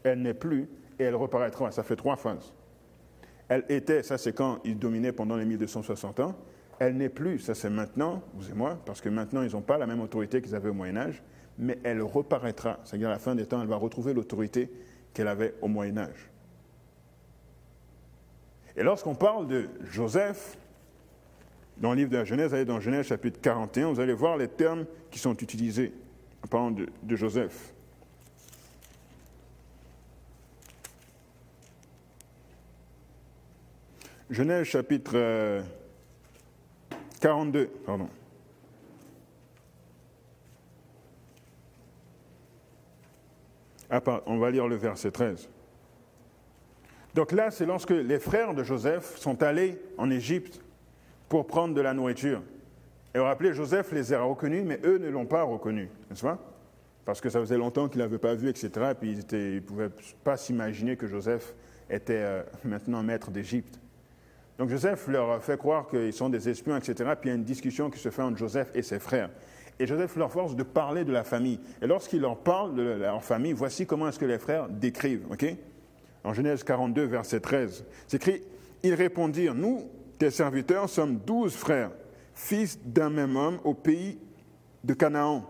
[0.03, 0.67] elle n'est plus
[0.99, 1.71] et elle reparaîtra.
[1.71, 2.53] Ça fait trois phases.
[3.49, 6.35] Elle était, ça c'est quand il dominait pendant les 1260 ans.
[6.79, 9.77] Elle n'est plus, ça c'est maintenant, vous et moi, parce que maintenant ils n'ont pas
[9.77, 11.21] la même autorité qu'ils avaient au Moyen Âge,
[11.57, 12.79] mais elle reparaîtra.
[12.83, 14.69] C'est-à-dire à la fin des temps, elle va retrouver l'autorité
[15.13, 16.29] qu'elle avait au Moyen Âge.
[18.75, 20.57] Et lorsqu'on parle de Joseph,
[21.77, 24.47] dans le livre de la Genèse, allez dans Genèse chapitre 41, vous allez voir les
[24.47, 25.93] termes qui sont utilisés
[26.43, 27.73] en parlant de, de Joseph.
[34.29, 35.63] Genèse chapitre
[37.23, 38.09] 42, euh, pardon.
[43.89, 45.47] Ah, on va lire le verset 13.
[47.15, 50.59] Donc là, c'est lorsque les frères de Joseph sont allés en Égypte
[51.29, 52.41] pour prendre de la nourriture.
[53.15, 56.39] Et vous rappelez, Joseph les a reconnus, mais eux ne l'ont pas reconnu, n'est-ce pas?
[57.05, 58.69] Parce que ça faisait longtemps qu'ils n'avaient pas vu, etc.
[58.91, 59.91] Et puis ils ne pouvaient
[60.25, 61.53] pas s'imaginer que Joseph
[61.89, 63.79] était euh, maintenant maître d'Égypte.
[64.57, 67.11] Donc Joseph leur fait croire qu'ils sont des espions, etc.
[67.19, 69.29] Puis il y a une discussion qui se fait entre Joseph et ses frères.
[69.79, 71.59] Et Joseph leur force de parler de la famille.
[71.81, 75.25] Et lorsqu'il leur parle de leur famille, voici comment est-ce que les frères décrivent.
[75.31, 75.45] ok?
[76.23, 78.43] En Genèse 42, verset 13, c'est écrit
[78.83, 79.89] Ils répondirent Nous,
[80.19, 81.91] tes serviteurs, sommes douze frères,
[82.33, 84.19] fils d'un même homme au pays
[84.83, 85.49] de Canaan.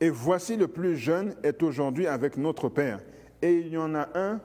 [0.00, 3.00] Et voici le plus jeune est aujourd'hui avec notre père.
[3.42, 4.40] Et il y en a un,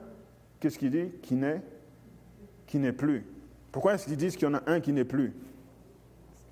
[0.60, 1.10] qu'est-ce qu'il dit?
[1.22, 1.62] Qui n'est
[2.72, 3.26] qui n'est plus.
[3.72, 5.32] Pourquoi est-ce qu'ils disent qu'il y en a un qui n'est plus?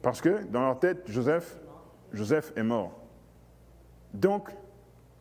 [0.03, 1.59] Parce que dans leur tête, Joseph,
[2.13, 2.99] Joseph est mort.
[4.15, 4.49] Donc,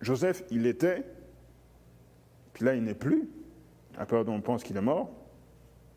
[0.01, 1.03] Joseph, il était,
[2.53, 3.29] puis là, il n'est plus.
[3.97, 5.11] Après, on pense qu'il est mort,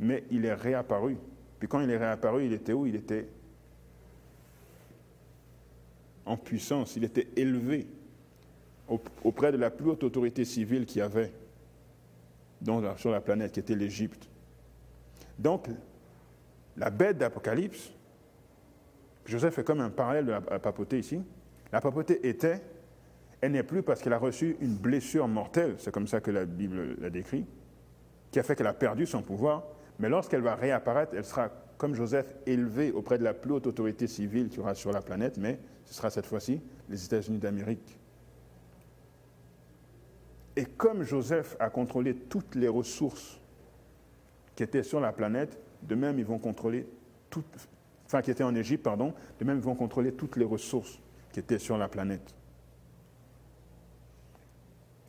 [0.01, 1.17] mais il est réapparu.
[1.61, 2.85] Puis quand il est réapparu, il était où?
[2.87, 3.29] Il était
[6.27, 7.87] en puissance, il était élevé
[9.23, 11.33] auprès de la plus haute autorité civile qu'il y avait
[12.97, 14.29] sur la planète, qui était l'Égypte.
[15.39, 15.69] Donc,
[16.77, 17.93] la bête d'Apocalypse,
[19.27, 21.21] Joseph fait comme un parallèle de la papauté ici.
[21.73, 22.61] La papauté était,
[23.41, 26.45] elle n'est plus parce qu'elle a reçu une blessure mortelle, c'est comme ça que la
[26.45, 27.47] Bible la décrit,
[28.31, 29.65] qui a fait qu'elle a perdu son pouvoir,
[29.99, 34.07] mais lorsqu'elle va réapparaître, elle sera, comme Joseph, élevée auprès de la plus haute autorité
[34.07, 37.99] civile qui aura sur la planète, mais ce sera cette fois-ci les États-Unis d'Amérique.
[40.57, 43.41] Et comme Joseph a contrôlé toutes les ressources
[44.55, 46.87] qui étaient sur la planète, de même ils vont contrôler
[47.31, 47.47] toutes,
[48.07, 48.21] enfin
[48.55, 51.01] Égypte, pardon, de même vont contrôler toutes les ressources
[51.33, 52.35] qui étaient sur la planète.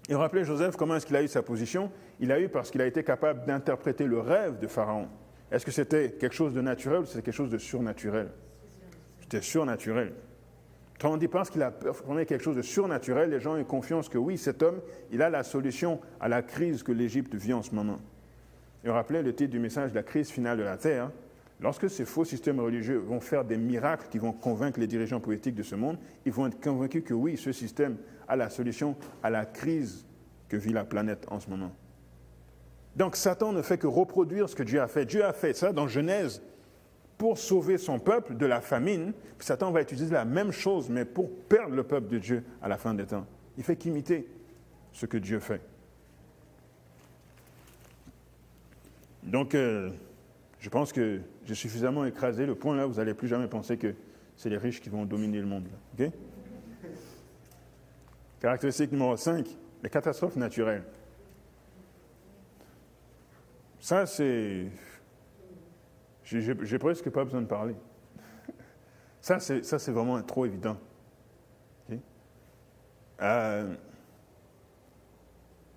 [0.10, 2.82] Et rappelez Joseph comment est-ce qu'il a eu sa position Il a eu parce qu'il
[2.82, 5.08] a été capable d'interpréter le rêve de Pharaon.
[5.52, 8.30] Est-ce que c'était quelque chose de naturel ou c'était quelque chose de surnaturel?
[9.22, 10.14] C'était surnaturel.
[11.00, 14.10] Quand on dit parce qu'il a performé quelque chose de surnaturel, les gens ont confiance
[14.10, 14.82] que oui, cet homme,
[15.12, 18.00] il a la solution à la crise que l'Égypte vit en ce moment.
[18.84, 21.12] Et rappelez le titre du message, la crise finale de la Terre.
[21.62, 25.56] Lorsque ces faux systèmes religieux vont faire des miracles qui vont convaincre les dirigeants politiques
[25.56, 29.30] de ce monde, ils vont être convaincus que oui, ce système a la solution à
[29.30, 30.06] la crise
[30.50, 31.72] que vit la planète en ce moment.
[32.96, 35.06] Donc Satan ne fait que reproduire ce que Dieu a fait.
[35.06, 36.42] Dieu a fait ça dans Genèse
[37.18, 39.14] pour sauver son peuple de la famine.
[39.40, 42.78] Satan va utiliser la même chose, mais pour perdre le peuple de Dieu à la
[42.78, 43.26] fin des temps.
[43.58, 44.28] Il fait qu'imiter
[44.92, 45.62] ce que Dieu fait.
[49.24, 49.90] Donc, euh,
[50.60, 53.96] je pense que j'ai suffisamment écrasé le point là, vous n'allez plus jamais penser que
[54.36, 55.68] c'est les riches qui vont dominer le monde.
[58.40, 59.48] Caractéristique numéro 5,
[59.84, 60.84] les catastrophes naturelles.
[63.80, 64.68] Ça, c'est.
[66.24, 67.76] J'ai presque pas besoin de parler.
[69.22, 70.78] Ça, c'est vraiment trop évident.
[73.22, 73.76] Euh,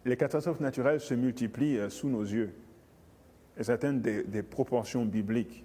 [0.04, 2.52] les catastrophes naturelles se multiplient euh, sous nos yeux.
[3.56, 5.64] Elles atteignent des, des proportions bibliques.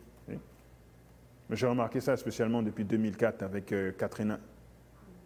[1.50, 4.40] J'ai remarqué ça spécialement depuis 2004 avec euh, Katrina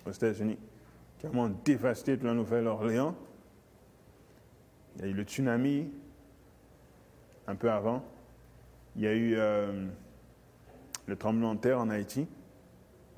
[0.07, 0.57] aux États-Unis
[1.19, 3.15] qui a vraiment dévasté toute la Nouvelle-Orléans.
[4.95, 5.89] Il y a eu le tsunami
[7.47, 8.03] un peu avant.
[8.95, 9.85] Il y a eu euh,
[11.05, 12.27] le tremblement de terre en Haïti,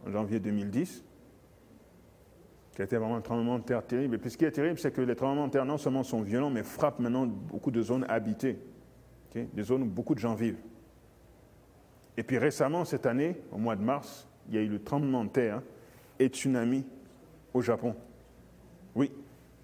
[0.06, 1.04] en janvier 2010,
[2.74, 4.16] qui a été vraiment un tremblement de terre terrible.
[4.16, 6.22] Et puis ce qui est terrible, c'est que les tremblements de terre non seulement sont
[6.22, 8.58] violents, mais frappent maintenant beaucoup de zones habitées,
[9.46, 10.60] des zones où beaucoup de gens vivent.
[12.18, 15.24] Et puis récemment, cette année, au mois de mars, il y a eu le tremblement
[15.24, 15.62] de terre
[16.20, 16.86] et tsunami
[17.54, 17.96] au Japon.
[18.96, 19.12] Oui.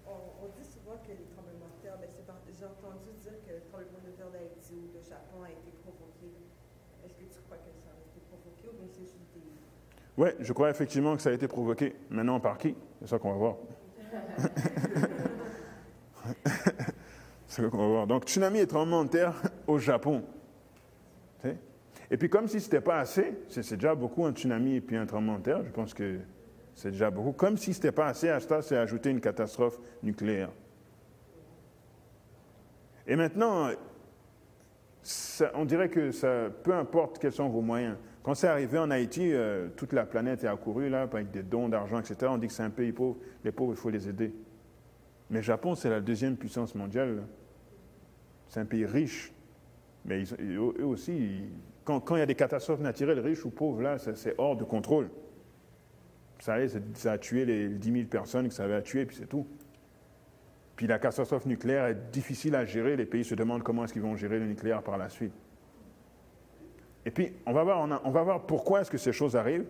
[0.06, 2.08] On, dit souvent que les tremblements de terre, ben,
[2.46, 6.30] j'ai entendu dire que le tremblement de terre d'Haïti ou de Japon a été provoqué.
[7.04, 9.42] Est-ce que tu crois que ça a été provoqué ou bien c'est juste des...
[10.16, 11.96] Oui, je crois effectivement que ça a été provoqué.
[12.10, 12.76] Maintenant, par qui?
[13.00, 13.56] C'est ça qu'on va voir.
[18.06, 19.34] Donc, tsunami et tremblement de terre
[19.66, 20.22] au Japon.
[22.10, 24.96] Et puis, comme si ce n'était pas assez, c'est déjà beaucoup un tsunami et puis
[24.96, 26.18] un tremblement de terre, je pense que
[26.74, 27.32] c'est déjà beaucoup.
[27.32, 30.50] Comme si ce n'était pas assez, à ça, c'est ajouter une catastrophe nucléaire.
[33.06, 33.70] Et maintenant,
[35.54, 37.96] on dirait que ça, peu importe quels sont vos moyens.
[38.22, 41.68] Quand c'est arrivé en Haïti, euh, toute la planète est accourue là, avec des dons
[41.68, 42.16] d'argent, etc.
[42.30, 43.18] On dit que c'est un pays pauvre.
[43.44, 44.34] Les pauvres, il faut les aider.
[45.28, 47.24] Mais Japon, c'est la deuxième puissance mondiale.
[48.54, 49.32] C'est un pays riche.
[50.04, 51.42] Mais eux aussi,
[51.82, 55.10] quand, il y a des catastrophes naturelles, riches ou pauvres, là, c'est hors de contrôle.
[56.38, 56.58] Ça,
[56.94, 59.44] ça a tué les 10 000 personnes que ça avait à tuer, puis c'est tout.
[60.76, 62.94] Puis la catastrophe nucléaire est difficile à gérer.
[62.96, 65.32] Les pays se demandent comment est-ce qu'ils vont gérer le nucléaire par la suite.
[67.04, 69.66] Et puis, on va voir, on, va voir pourquoi est-ce que ces choses arrivent.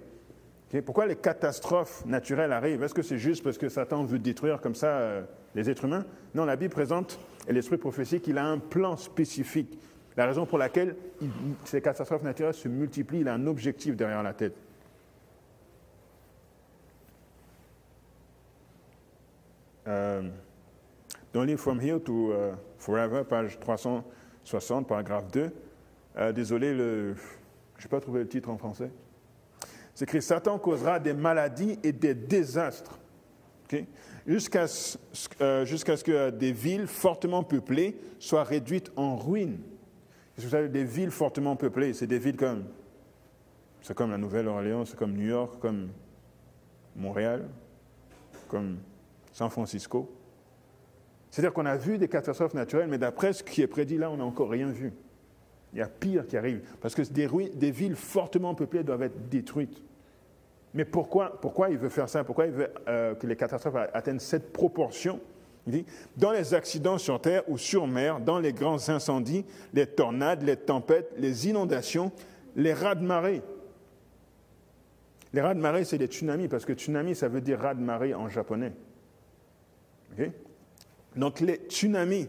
[0.85, 2.82] Pourquoi les catastrophes naturelles arrivent?
[2.82, 5.22] Est-ce que c'est juste parce que Satan veut détruire comme ça euh,
[5.55, 6.05] les êtres humains?
[6.35, 9.78] Non, la Bible présente, et l'esprit prophétique, il a un plan spécifique.
[10.16, 10.97] La raison pour laquelle
[11.64, 14.55] ces catastrophes naturelles se multiplient, il a un objectif derrière la tête.
[19.86, 20.22] Euh,
[21.32, 22.34] dans livre From Here to uh,
[22.78, 25.51] Forever, page 360, paragraphe 2,
[26.16, 27.12] euh, désolé, je
[27.84, 28.90] n'ai pas trouvé le titre en français.
[29.95, 32.99] C'est écrit Satan causera des maladies et des désastres.
[34.27, 34.67] Jusqu'à
[35.41, 39.61] euh, ce que des villes fortement peuplées soient réduites en ruines.
[40.37, 42.65] Vous savez, des villes fortement peuplées, c'est des villes comme,
[44.11, 45.91] la Nouvelle-Orléans, c'est comme New York, comme
[46.97, 47.49] Montréal,
[48.49, 48.79] comme
[49.33, 50.11] San Francisco.
[51.31, 54.17] C'est-à-dire qu'on a vu des catastrophes naturelles, mais d'après ce qui est prédit là, on
[54.17, 54.93] n'a encore rien vu.
[55.73, 59.83] Il y a pire qui arrive, parce que des villes fortement peuplées doivent être détruites.
[60.75, 62.25] Mais pourquoi, pourquoi il veut faire ça?
[62.25, 65.20] Pourquoi il veut euh, que les catastrophes atteignent cette proportion?
[65.66, 69.87] Il dit, dans les accidents sur terre ou sur mer, dans les grands incendies, les
[69.87, 72.12] tornades, les tempêtes, les inondations,
[72.57, 73.41] les rats de marée.
[75.33, 77.81] Les rats de marée, c'est des tsunamis, parce que tsunami, ça veut dire rat de
[77.81, 78.72] marée en japonais.
[81.16, 82.29] Donc les tsunamis,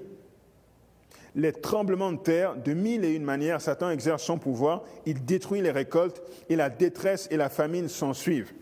[1.36, 5.62] les tremblements de terre, de mille et une manières, Satan exerce son pouvoir, il détruit
[5.62, 8.54] les récoltes et la détresse et la famine s'en suivent.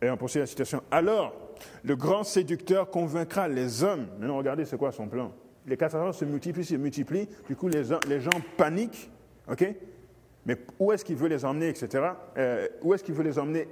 [0.00, 0.82] Et on poursuit la citation.
[0.90, 1.34] Alors,
[1.84, 4.06] le grand séducteur convaincra les hommes.
[4.18, 5.32] Maintenant, regardez, c'est quoi son plan?
[5.66, 7.28] Les catastrophes se multiplient, se multiplient.
[7.48, 9.10] Du coup, les, gens paniquent.
[10.44, 12.04] Mais où est-ce qu'il veut les emmener, etc.
[12.36, 13.68] Euh, où est-ce qu'il veut les emmener?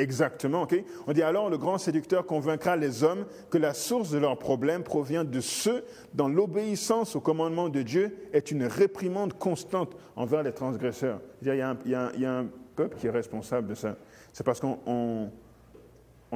[0.00, 0.66] Exactement,
[1.06, 4.82] On dit alors le grand séducteur convaincra les hommes que la source de leurs problèmes
[4.82, 5.84] provient de ceux
[6.14, 11.20] dont l'obéissance au commandement de Dieu est une réprimande constante envers les transgresseurs.
[11.42, 12.46] Il y, a un,
[12.76, 13.96] peuple qui est responsable de ça.
[14.32, 15.30] C'est parce qu'on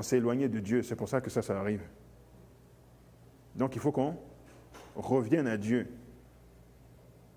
[0.02, 1.80] s'est éloigné de Dieu, c'est pour ça que ça, ça arrive.
[3.54, 4.14] Donc il faut qu'on
[4.94, 5.86] revienne à Dieu.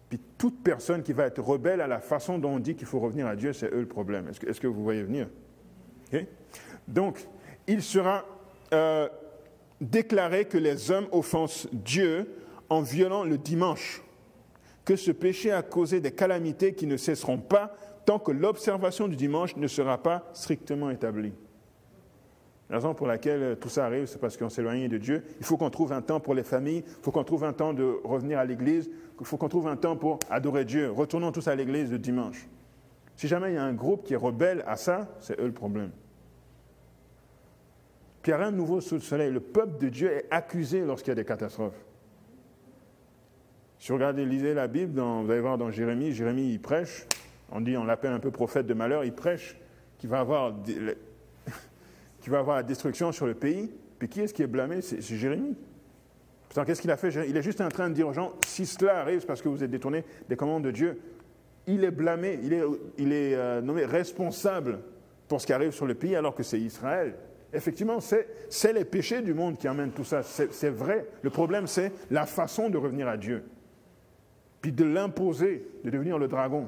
[0.10, 3.00] Puis toute personne qui va être rebelle à la façon dont on dit qu'il faut
[3.00, 4.28] revenir à Dieu, c'est eux le problème.
[4.28, 5.30] Est-ce que vous voyez venir?
[6.88, 7.28] Donc,
[7.68, 8.26] il sera
[8.74, 9.10] euh,
[9.82, 12.34] déclaré que les hommes offensent Dieu
[12.70, 14.02] en violant le dimanche,
[14.86, 19.16] que ce péché a causé des calamités qui ne cesseront pas tant que l'observation du
[19.16, 21.34] dimanche ne sera pas strictement établie.
[22.70, 25.24] La raison pour laquelle euh, tout ça arrive, c'est parce qu'on s'est éloigné de Dieu.
[25.40, 27.74] Il faut qu'on trouve un temps pour les familles, il faut qu'on trouve un temps
[27.74, 28.90] de revenir à l'église,
[29.20, 30.92] il faut qu'on trouve un temps pour adorer Dieu.
[30.92, 32.48] Retournons tous à l'église le dimanche.
[33.18, 35.52] Si jamais il y a un groupe qui est rebelle à ça, c'est eux le
[35.52, 35.90] problème.
[38.22, 39.32] Puis il n'y a rien nouveau sous le soleil.
[39.32, 41.84] Le peuple de Dieu est accusé lorsqu'il y a des catastrophes.
[43.80, 47.08] Si vous regardez, lisez la Bible, vous allez voir dans Jérémie, Jérémie il prêche,
[47.52, 49.58] on dit, on l'appelle un peu prophète de malheur, il prêche
[49.98, 50.54] qu'il va avoir,
[52.28, 53.72] va avoir la destruction sur le pays.
[53.98, 54.82] Puis qui est-ce qui est blâmé?
[54.82, 55.56] C'est Jérémie.
[56.50, 57.10] Pourtant, qu'est-ce qu'il a fait?
[57.28, 59.50] Il est juste en train de dire aux gens, si cela arrive, c'est parce que
[59.50, 61.00] vous êtes détourné des commandes de Dieu
[61.68, 62.40] il est blâmé,
[62.98, 64.80] il est, euh, nommé responsable
[65.28, 67.14] pour ce qui arrive sur le pays alors que c'est Israël.
[67.54, 70.24] Effectivement, c'est les péchés du monde qui amènent tout ça.
[70.24, 71.06] C'est vrai.
[71.22, 73.44] Le problème, c'est la façon de revenir à Dieu.
[74.60, 76.68] puis de l'imposer, de devenir le dragon.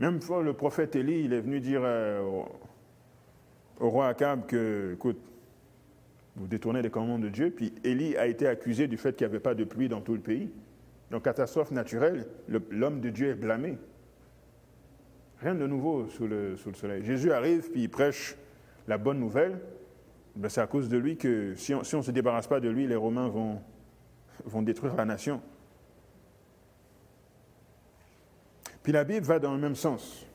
[0.00, 2.22] Même fois, le prophète Élie, il est venu dire euh,
[3.80, 5.20] au, roi Akab que, écoute,
[6.40, 9.30] vous détournez les commandements de Dieu, puis Élie a été accusé du fait qu'il n'y
[9.30, 10.50] avait pas de pluie dans tout le pays.
[11.10, 12.26] Donc, catastrophe naturelle,
[12.70, 13.76] l'homme de Dieu est blâmé.
[15.40, 17.04] Rien de nouveau sous le, soleil.
[17.04, 18.36] Jésus arrive, puis il prêche
[18.88, 19.60] la bonne nouvelle.
[20.34, 22.86] Ben, c'est à cause de lui que si on ne se débarrasse pas de lui,
[22.86, 23.60] les Romains vont,
[24.46, 25.42] vont détruire la nation.
[28.82, 30.26] Puis la Bible va dans le même sens.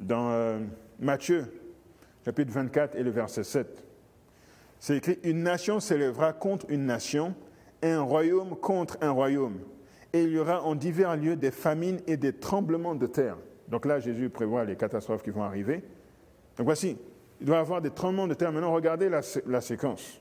[0.00, 0.60] Dans euh,
[0.98, 1.44] Matthieu,
[2.24, 3.85] chapitre 24 et le verset 7,
[4.86, 7.34] c'est écrit Une nation s'élèvera contre une nation,
[7.82, 9.58] un royaume contre un royaume.
[10.12, 13.36] Et il y aura en divers lieux des famines et des tremblements de terre.
[13.66, 15.82] Donc là, Jésus prévoit les catastrophes qui vont arriver.
[16.56, 16.96] Donc voici,
[17.40, 18.52] il doit y avoir des tremblements de terre.
[18.52, 20.20] Maintenant, regardez la, la séquence.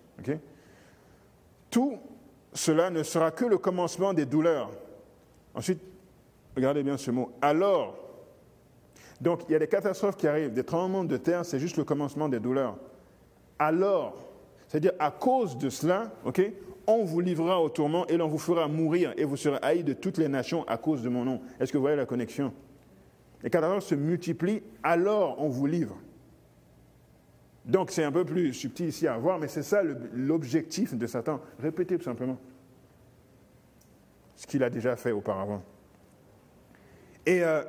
[1.70, 2.00] Tout
[2.52, 4.72] cela ne sera que le commencement des douleurs.
[5.54, 5.82] Ensuite,
[6.56, 7.34] regardez bien ce mot.
[7.40, 8.00] Alors,
[9.22, 11.84] donc il y a des catastrophes qui arrivent, des tremblements de terre, c'est juste le
[11.84, 12.78] commencement des douleurs.
[13.60, 14.25] Alors,
[14.76, 16.12] c'est-à-dire à cause de cela,
[16.86, 19.94] on vous livrera au tourment et l'on vous fera mourir et vous serez haïs de
[19.94, 21.40] toutes les nations à cause de mon nom.
[21.62, 22.52] Est-ce que vous voyez la connexion?
[23.42, 25.98] Les catastrophes se multiplient, alors on vous livre.
[27.64, 31.40] Donc c'est un peu plus subtil ici à voir, mais c'est ça l'objectif de Satan.
[31.58, 32.38] Répétez tout simplement
[34.36, 35.64] ce qu'il a déjà fait auparavant.
[37.26, 37.64] Et euh,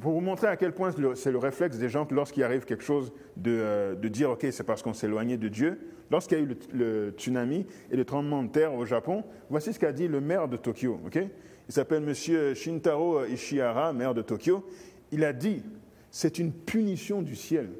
[0.00, 3.12] pour vous montrer à quel point c'est le réflexe des gens lorsqu'il arrive quelque chose
[3.36, 5.78] de, euh, dire ok c'est parce qu'on s'est éloigné de Dieu.
[6.10, 9.78] Lorsqu'il y a eu le, tsunami et le tremblement de terre au Japon, voici ce
[9.78, 11.00] qu'a dit le maire de Tokyo.
[11.14, 11.30] il
[11.68, 12.54] s'appelle M.
[12.54, 14.64] Shintaro Ishihara, maire de Tokyo.
[15.10, 15.62] Il a dit
[16.10, 17.70] c'est une punition du ciel.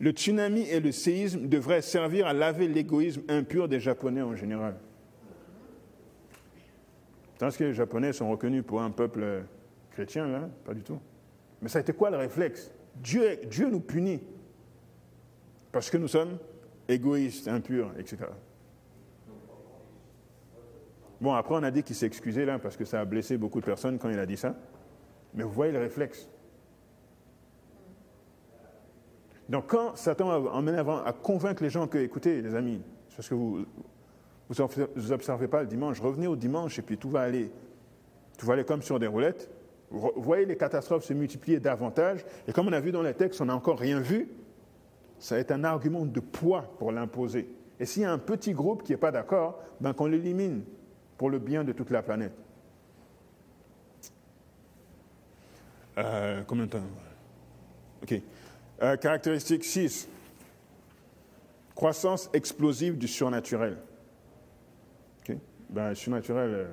[0.00, 4.76] Le tsunami et le séisme devraient servir à laver l'égoïsme impur des Japonais en général.
[7.38, 9.44] Parce que les Japonais sont reconnus pour un peuple
[9.98, 11.00] chrétien, là Pas du tout.
[11.60, 12.70] Mais ça a été quoi le réflexe?
[12.94, 14.22] Dieu, Dieu nous punit
[15.72, 16.38] parce que nous sommes
[16.86, 18.18] égoïstes, impurs, etc.
[21.20, 23.58] Bon, après, on a dit qu'il s'est excusé là parce que ça a blessé beaucoup
[23.58, 24.54] de personnes quand il a dit ça.
[25.34, 26.28] Mais vous voyez le réflexe.
[29.48, 32.80] Donc quand Satan emmène avant à convaincre les gens que, écoutez les amis,
[33.16, 33.66] parce que vous
[34.48, 37.50] vous observez pas le dimanche, revenez au dimanche et puis tout va aller,
[38.38, 39.50] tout va aller comme sur des roulettes.
[39.90, 42.24] Voyez les catastrophes se multiplier davantage.
[42.46, 44.28] Et comme on a vu dans les textes, on n'a encore rien vu.
[45.18, 47.48] Ça va un argument de poids pour l'imposer.
[47.80, 50.62] Et s'il y a un petit groupe qui n'est pas d'accord, ben qu'on l'élimine
[51.16, 52.32] pour le bien de toute la planète.
[55.96, 56.82] Euh, combien de temps?
[58.02, 58.20] Ok.
[58.82, 60.08] Euh, caractéristique 6.
[61.74, 63.78] Croissance explosive du surnaturel.
[65.68, 66.66] Ben, le surnaturel, euh,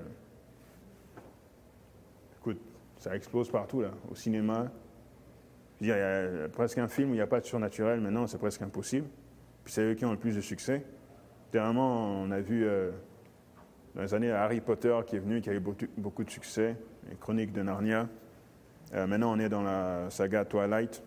[3.05, 4.71] ça explose partout, là, au cinéma.
[5.79, 8.39] Il y a presque un film où il n'y a pas de surnaturel, maintenant c'est
[8.39, 9.05] presque impossible.
[9.63, 10.83] Puis c'est eux qui ont le plus de succès.
[11.51, 12.89] Dernièrement, on a vu euh,
[13.93, 16.75] dans les années Harry Potter qui est venu, qui a eu beaucoup, de succès,
[17.07, 18.09] les Chroniques de Narnia.
[18.91, 21.03] maintenant, on est dans la saga Twilight.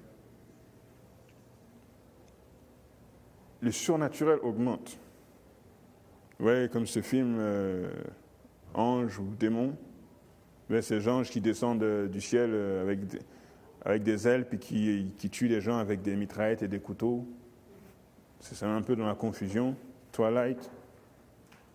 [3.61, 5.01] le surnaturel augmente.
[6.39, 7.91] Vous voyez, comme ce film euh,
[8.73, 9.77] Ange ou Démon,
[10.81, 13.01] ces anges qui descendent euh, du ciel euh, avec,
[13.85, 17.27] avec des ailes puis qui, qui, tuent les gens avec des mitraillettes et des couteaux.
[18.41, 19.75] C'est un peu dans la confusion.
[20.13, 20.71] Twilight.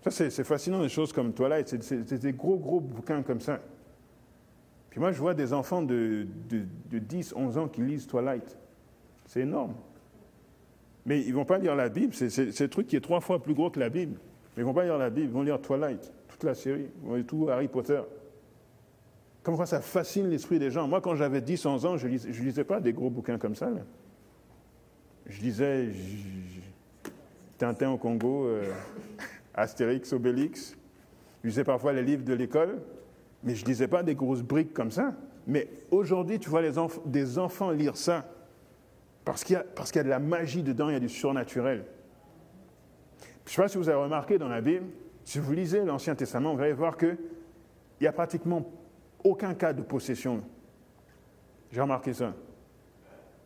[0.04, 1.82] Ça, c'est fascinant, des choses comme Twilight.
[1.82, 3.60] C'est des gros, gros bouquins comme ça.
[4.90, 8.58] Puis moi, je vois des enfants de, de, de 10, 11 ans qui lisent Twilight.
[9.26, 9.74] C'est énorme.
[11.06, 13.42] Mais ils ne vont pas lire la Bible, c'est un truc qui est trois fois
[13.42, 14.18] plus gros que la Bible.
[14.56, 16.88] Mais ils ne vont pas lire la Bible, ils vont lire Twilight, toute la série,
[17.02, 18.02] ils vont lire tout Harry Potter.
[19.44, 20.88] Comme quoi ça fascine l'esprit des gens.
[20.88, 23.70] Moi, quand j'avais 10, 11 ans, je ne lisais, pas des gros bouquins comme ça.
[25.26, 25.90] Je lisais
[27.58, 28.72] Tintin au Congo, euh,
[29.54, 30.78] Astérix, Obélix.
[31.44, 32.82] Je lisais parfois les livres de l'école,
[33.44, 35.14] mais je ne lisais pas des grosses briques comme ça.
[35.46, 36.72] Mais aujourd'hui, tu vois les
[37.06, 38.26] des enfants lire ça.
[39.26, 41.86] Parce qu'il y, a de la magie dedans, il y a du surnaturel.
[43.46, 44.86] Je ne sais pas si vous avez remarqué dans la Bible,
[45.26, 47.18] si vous lisez l'Ancien Testament, vous allez voir qu'il
[48.02, 48.70] n'y a pratiquement
[49.24, 50.44] aucun cas de possession.
[51.72, 52.34] J'ai remarqué ça.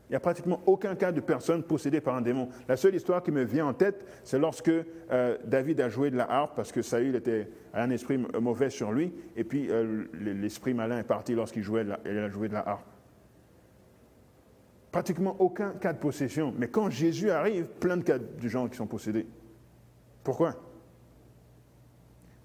[0.09, 2.47] Il n'y a pratiquement aucun cas de personne possédée par un démon.
[2.67, 6.15] La seule histoire qui me vient en tête, c'est lorsque euh, David a joué de
[6.15, 10.73] la harpe parce que Saül était, un esprit mauvais sur lui, et puis euh, l'esprit
[10.73, 12.87] malin est parti lorsqu'il jouait a joué de la harpe
[14.97, 16.51] pratiquement aucun cas de possession.
[16.57, 19.27] Mais quand Jésus arrive, plein de cas de gens qui sont possédés.
[20.23, 20.55] Pourquoi?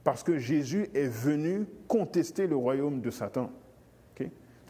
[0.05, 3.51] Parce que Jésus est venu contester le royaume de Satan.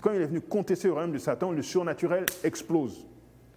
[0.02, 3.06] Quand il est venu contester le royaume de Satan, le surnaturel explose.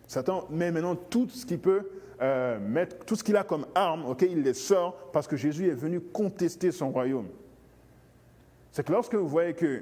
[0.07, 1.89] Satan met maintenant tout ce qu'il peut
[2.21, 5.73] euh, mettre, tout ce qu'il a comme arme, il les sort parce que Jésus est
[5.73, 7.27] venu contester son royaume.
[8.71, 9.81] C'est que lorsque vous voyez que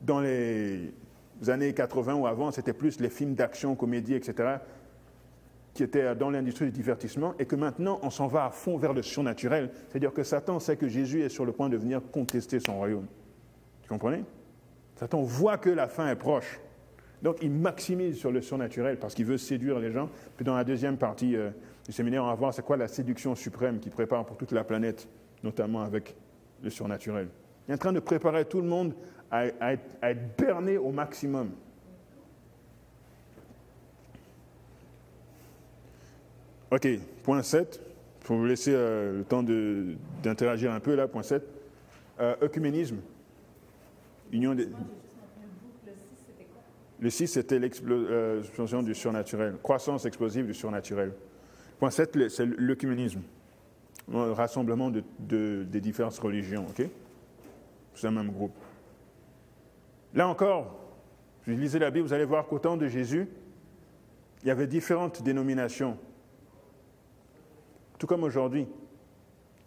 [0.00, 0.92] dans les
[1.48, 4.58] années 80 ou avant, c'était plus les films d'action, comédie, etc.,
[5.74, 8.92] qui étaient dans l'industrie du divertissement, et que maintenant on s'en va à fond vers
[8.92, 12.60] le surnaturel, c'est-à-dire que Satan sait que Jésus est sur le point de venir contester
[12.60, 13.06] son royaume.
[13.82, 14.24] Vous comprenez
[14.96, 16.60] Satan voit que la fin est proche.
[17.22, 20.08] Donc il maximise sur le surnaturel parce qu'il veut séduire les gens.
[20.36, 21.50] Puis dans la deuxième partie euh,
[21.86, 24.64] du séminaire, on va voir c'est quoi la séduction suprême qui prépare pour toute la
[24.64, 25.08] planète,
[25.42, 26.16] notamment avec
[26.62, 27.28] le surnaturel.
[27.66, 28.94] Il est en train de préparer tout le monde
[29.30, 31.50] à, être, berné au maximum.
[36.72, 36.88] OK,
[37.22, 37.80] point 7.
[38.22, 41.46] Il faut vous laisser euh, le temps d'interagir un peu là, point 7.
[42.18, 42.96] Euh, œcuménisme.
[44.32, 44.68] Union des...
[46.98, 51.12] Le 6, c'était l'explosion du surnaturel, croissance explosive du surnaturel.
[51.78, 53.20] Point 7, c'est l'œcuménisme,
[54.10, 56.86] le rassemblement de, des différentes religions, ok?
[57.96, 58.54] C'est un même groupe.
[60.14, 60.78] Là encore,
[61.44, 63.28] je lisez la Bible, vous allez voir qu'au temps de Jésus,
[64.42, 65.98] il y avait différentes dénominations.
[68.02, 68.66] Tout comme aujourd'hui.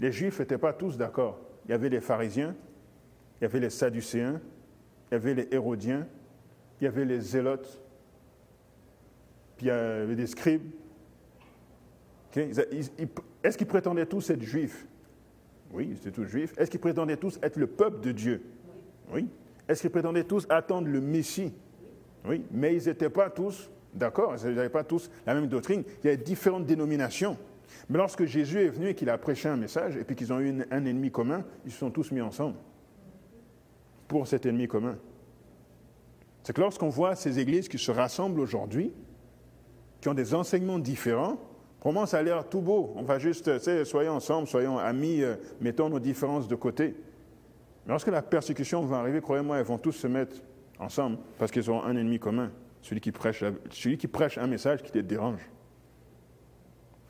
[0.01, 1.39] Les Juifs n'étaient pas tous d'accord.
[1.63, 2.53] Il y avait les pharisiens,
[3.39, 4.41] il y avait les sadducéens,
[5.09, 6.05] il y avait les hérodiens,
[6.81, 7.81] il y avait les zélotes,
[9.55, 10.69] puis il y avait des scribes.
[12.35, 14.85] Est-ce qu'ils prétendaient tous être juifs?
[15.71, 16.53] Oui, ils étaient tous juifs.
[16.57, 18.43] Est-ce qu'ils prétendaient tous être le peuple de Dieu?
[19.13, 19.29] Oui.
[19.69, 21.53] Est-ce qu'ils prétendaient tous attendre le Messie?
[22.27, 25.85] Oui, mais ils n'étaient pas tous d'accord, ils n'avaient pas tous la même doctrine.
[26.03, 27.37] Il y avait différentes dénominations.
[27.89, 30.39] Mais lorsque Jésus est venu et qu'il a prêché un message, et puis qu'ils ont
[30.39, 32.55] eu un ennemi commun, ils se sont tous mis ensemble
[34.07, 34.97] pour cet ennemi commun.
[36.43, 38.93] C'est que lorsqu'on voit ces églises qui se rassemblent aujourd'hui,
[40.01, 41.39] qui ont des enseignements différents,
[41.91, 42.93] moi, ça a l'air tout beau.
[42.95, 46.95] On va juste, tu soyons ensemble, soyons amis, euh, mettons nos différences de côté.
[47.85, 50.37] Mais lorsque la persécution va arriver, croyez-moi, ils vont tous se mettre
[50.79, 52.51] ensemble parce qu'ils ont un ennemi commun,
[52.81, 55.41] celui qui prêche, celui qui prêche un message qui les dérange.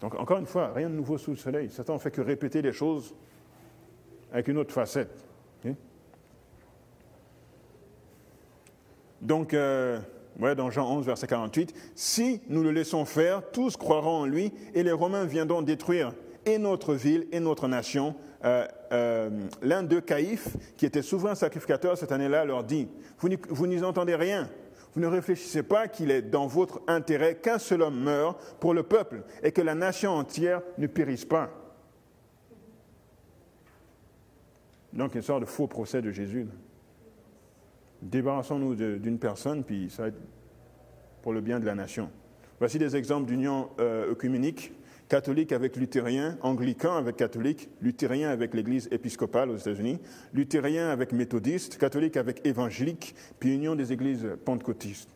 [0.02, 1.70] Donc, encore une fois, rien de nouveau sous le soleil.
[1.70, 3.16] Satan ne fait que répéter les choses
[4.32, 5.26] avec une autre facette.
[9.22, 10.00] Donc, euh,
[10.38, 14.84] dans Jean 11, verset 48, si nous le laissons faire, tous croiront en lui et
[14.84, 16.14] les Romains viendront détruire
[16.46, 18.16] et notre ville et notre nation.
[18.44, 19.30] Euh, euh,
[19.64, 22.88] l'un d'eux, Caïphe, qui était souverain sacrificateur cette année-là, leur dit,
[23.18, 24.48] vous n'y entendez rien.
[24.96, 28.84] Vous ne réfléchissez pas qu'il est dans votre intérêt qu'un seul homme meure pour le
[28.84, 31.52] peuple et que la nation entière ne périsse pas.
[34.94, 36.48] Donc, une sorte de faux procès de Jésus.
[38.02, 40.16] Débarrassons-nous d'une personne, puis ça va
[41.22, 42.10] pour le bien de la nation.
[42.60, 44.72] Voici des exemples d'union euh, œcuménique
[45.10, 50.00] catholique avec luthérien, anglican avec catholique, luthérien avec l'église épiscopale aux États-Unis,
[50.34, 55.10] luthérien avec méthodiste, catholique avec évangélique, puis union des églises pentecôtistes.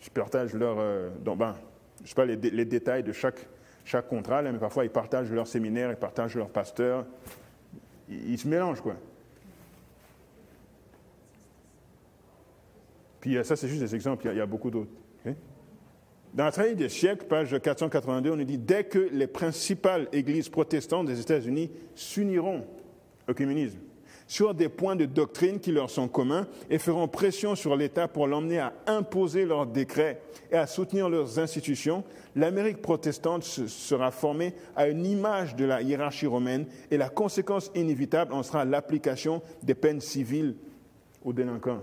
[0.00, 0.76] Je partage leur.
[0.78, 1.56] Euh, ben,
[1.98, 3.46] je ne sais pas les, détails de chaque,
[3.84, 7.06] chaque contrat, mais parfois ils partagent leur séminaire, ils partagent leur pasteur.
[8.08, 8.96] ils se mélangent, quoi.
[13.20, 14.90] Puis euh, ça, c'est juste des exemples, il y a, beaucoup d'autres.
[16.32, 20.48] Dans la trahie des siècles, page 482, on nous dit dès que les principales églises
[20.48, 22.64] protestantes des États-Unis s'uniront
[23.28, 23.78] au communisme
[24.30, 28.28] sur des points de doctrine qui leur sont communs et feront pression sur l'État pour
[28.28, 30.20] l'emmener à imposer leurs décrets
[30.52, 32.04] et à soutenir leurs institutions,
[32.36, 38.32] l'Amérique protestante sera formée à une image de la hiérarchie romaine et la conséquence inévitable
[38.32, 40.54] en sera l'application des peines civiles
[41.24, 41.82] aux délinquants.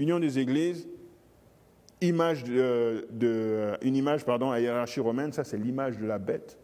[0.00, 0.88] Union des églises,
[2.00, 6.58] image de, une image pardon, à hiérarchie romaine, ça c'est l'image de la bête.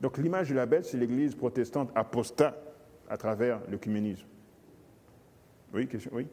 [0.00, 2.56] Donc l'image de la bête, c'est l'église protestante apostat
[3.08, 4.26] à travers l'œcuménisme.
[5.72, 6.26] Oui, question Oui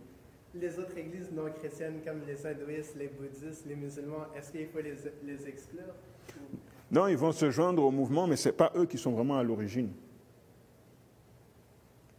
[0.56, 4.82] Les autres églises non chrétiennes comme les hindouistes, les bouddhistes, les musulmans, est-ce qu'il faut
[4.82, 5.94] les, les exclure?
[6.92, 9.38] Non, ils vont se joindre au mouvement, mais ce n'est pas eux qui sont vraiment
[9.38, 9.92] à l'origine.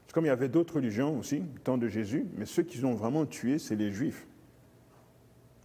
[0.06, 2.84] C'est comme il y avait d'autres religions aussi, au temps de Jésus, mais ceux qui
[2.84, 4.26] ont vraiment tué, c'est les Juifs.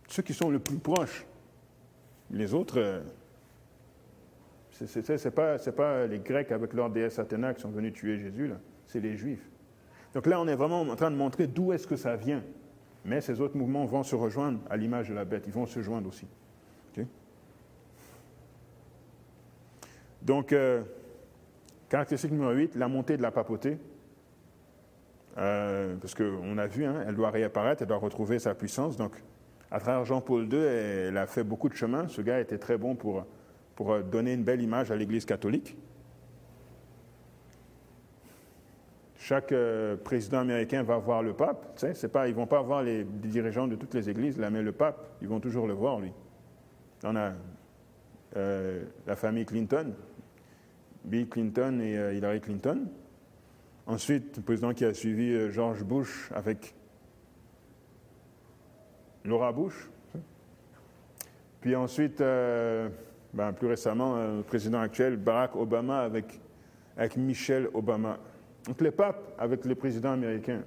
[0.07, 1.25] Ceux qui sont le plus proches.
[2.31, 3.01] Les autres, euh,
[4.71, 8.51] ce n'est pas, pas, les Grecs avec leur déesse Athéna qui sont venus tuer Jésus,
[8.87, 9.47] c'est les Juifs.
[10.13, 12.43] Donc là, on est vraiment en train de montrer d'où est-ce que ça vient.
[13.03, 15.81] Mais ces autres mouvements vont se rejoindre à l'image de la bête, ils vont se
[15.81, 16.27] joindre aussi.
[20.25, 20.81] Donc, euh,
[21.87, 23.77] caractéristique numéro 8, la montée de la papauté.
[25.37, 28.97] Euh, parce qu'on a vu, hein, elle doit réapparaître, elle doit retrouver sa puissance.
[28.97, 29.21] Donc,
[29.71, 32.07] à travers Jean-Paul II, elle a fait beaucoup de chemin.
[32.07, 33.25] Ce gars était très bon pour,
[33.75, 35.75] pour donner une belle image à l'Église catholique.
[39.25, 41.73] Chaque euh, président américain va voir le pape.
[41.77, 44.71] Sais, pas, ils ne vont pas voir les dirigeants de toutes les églises, mais le
[44.71, 46.11] pape, ils vont toujours le voir, lui.
[47.03, 47.33] On a
[48.37, 49.95] euh, la famille Clinton,
[51.05, 52.85] Bill Clinton et euh, Hillary Clinton.
[53.87, 56.75] Ensuite, le président qui a suivi George Bush avec
[59.25, 59.89] Laura Bush.
[61.61, 66.39] Puis ensuite, ben, plus récemment, le président actuel, Barack Obama avec,
[66.95, 68.19] avec Michelle Obama.
[68.65, 70.61] Donc les papes avec les présidents américains.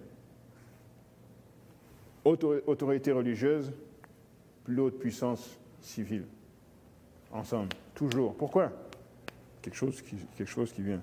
[2.25, 3.73] Autorité religieuse,
[4.65, 6.27] plus haute puissance civile.
[7.33, 8.35] Ensemble, toujours.
[8.35, 8.71] Pourquoi?
[9.63, 11.01] Quelque chose, qui, quelque chose qui vient.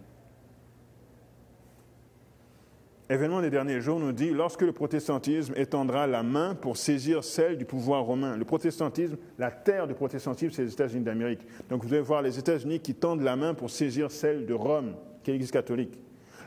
[3.08, 7.58] Événement des derniers jours nous dit, lorsque le protestantisme étendra la main pour saisir celle
[7.58, 8.36] du pouvoir romain.
[8.36, 11.42] Le protestantisme, la terre du protestantisme, c'est les États-Unis d'Amérique.
[11.70, 14.96] Donc vous allez voir les États-Unis qui tendent la main pour saisir celle de Rome,
[15.24, 16.00] qui est l'Église catholique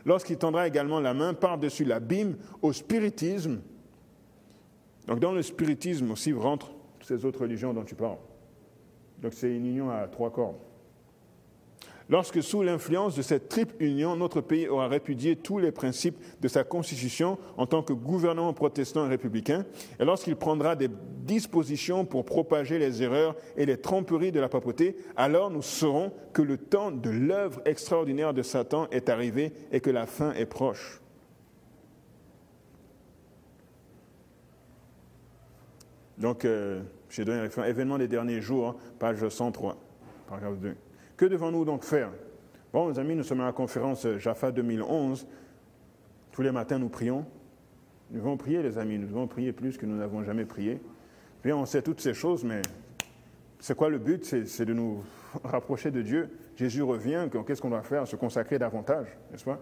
[0.05, 3.61] lorsqu'il tendra également la main par-dessus l'abîme au spiritisme.
[5.07, 8.19] Donc dans le spiritisme aussi rentrent ces autres religions dont tu parles.
[9.21, 10.57] Donc c'est une union à trois cordes
[12.09, 16.49] lorsque sous l'influence de cette triple union, notre pays aura répudié tous les principes de
[16.49, 19.65] sa constitution en tant que gouvernement protestant et républicain,
[20.01, 20.89] et lorsqu'il prendra des
[21.25, 26.43] dispositions pour propager les erreurs et les tromperies de la papauté, alors nous saurons que
[26.43, 31.01] le temps de l'œuvre extraordinaire de Satan est arrivé et que la fin est proche.
[36.17, 39.77] Donc, euh, j'ai donné événement des derniers jours, hein, page 103,
[40.27, 40.75] paragraphe 2.
[41.19, 42.11] Que devons-nous donc faire?
[42.73, 45.27] Bon, mes amis, nous sommes à la conférence Jaffa 2011.
[46.31, 47.27] Tous les matins, nous prions.
[48.13, 48.99] Nous devons prier, les amis.
[48.99, 50.81] Nous devons prier plus que nous n'avons jamais prié.
[51.43, 52.63] Puis on sait toutes ces choses, mais
[53.59, 54.25] c'est quoi le but?
[54.25, 55.05] C'est de nous
[55.45, 56.31] rapprocher de Dieu.
[56.55, 58.07] Jésus revient, qu'est-ce qu'on doit faire?
[58.07, 59.59] Se consacrer davantage, n'est-ce pas?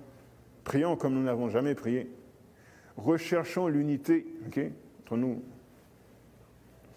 [0.63, 2.13] Prions comme nous n'avons jamais prié.
[2.99, 4.27] Recherchons l'unité
[5.01, 5.43] entre nous.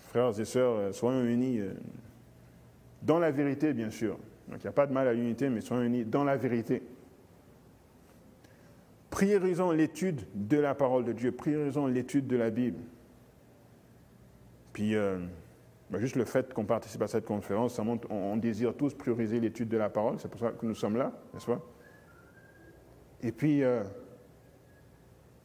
[0.09, 1.71] Frères et sœurs, euh, soyons unis euh,
[3.03, 4.17] dans la vérité, bien sûr.
[4.49, 6.81] Donc il n'y a pas de mal à l'unité, mais soyons unis dans la vérité.
[9.09, 12.79] Priorisons l'étude de la parole de Dieu, priorisons l'étude de la Bible.
[14.73, 15.19] Puis, euh,
[15.89, 19.39] ben, juste le fait qu'on participe à cette conférence, ça montre on, désire tous prioriser
[19.39, 21.61] l'étude de la parole, c'est pour ça que nous sommes là, n'est-ce pas?
[23.21, 23.83] Et puis, euh,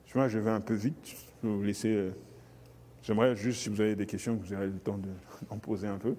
[0.07, 1.16] je vais un peu vite.
[1.44, 2.11] Euh,
[3.02, 4.98] j'aimerais juste, si vous avez des questions, que vous aurez le temps
[5.50, 6.14] d'en poser un peu.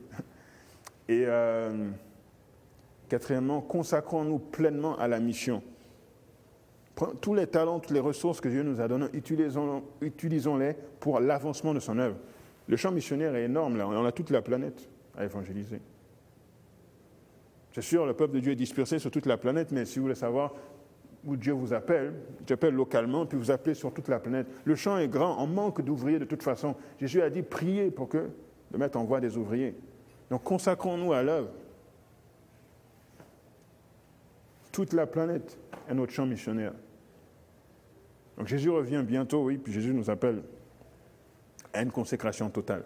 [1.07, 1.25] Et.
[3.09, 5.61] Quatrièmement, consacrons-nous pleinement à la mission.
[7.21, 11.79] Tous les talents, toutes les ressources que Dieu nous a donnés, utilisons-les pour l'avancement de
[11.79, 12.15] son œuvre.
[12.67, 13.87] Le champ missionnaire est énorme, là.
[13.87, 14.87] On a toute la planète
[15.17, 15.81] à évangéliser.
[17.73, 20.03] C'est sûr, le peuple de Dieu est dispersé sur toute la planète, mais si vous
[20.03, 20.53] voulez savoir
[21.25, 22.13] où Dieu vous appelle,
[22.45, 24.47] Dieu appelle localement, puis vous appelez sur toute la planète.
[24.63, 26.75] Le champ est grand, on manque d'ouvriers de toute façon.
[26.99, 28.29] Jésus a dit priez pour que
[28.71, 29.75] le Maître envoie des ouvriers.
[30.29, 31.49] Donc consacrons-nous à l'œuvre.
[34.75, 35.57] Toute la planète
[35.89, 36.73] est notre champ missionnaire.
[38.37, 40.43] Donc Jésus revient bientôt, oui, puis Jésus nous appelle
[41.71, 42.83] à une consécration totale.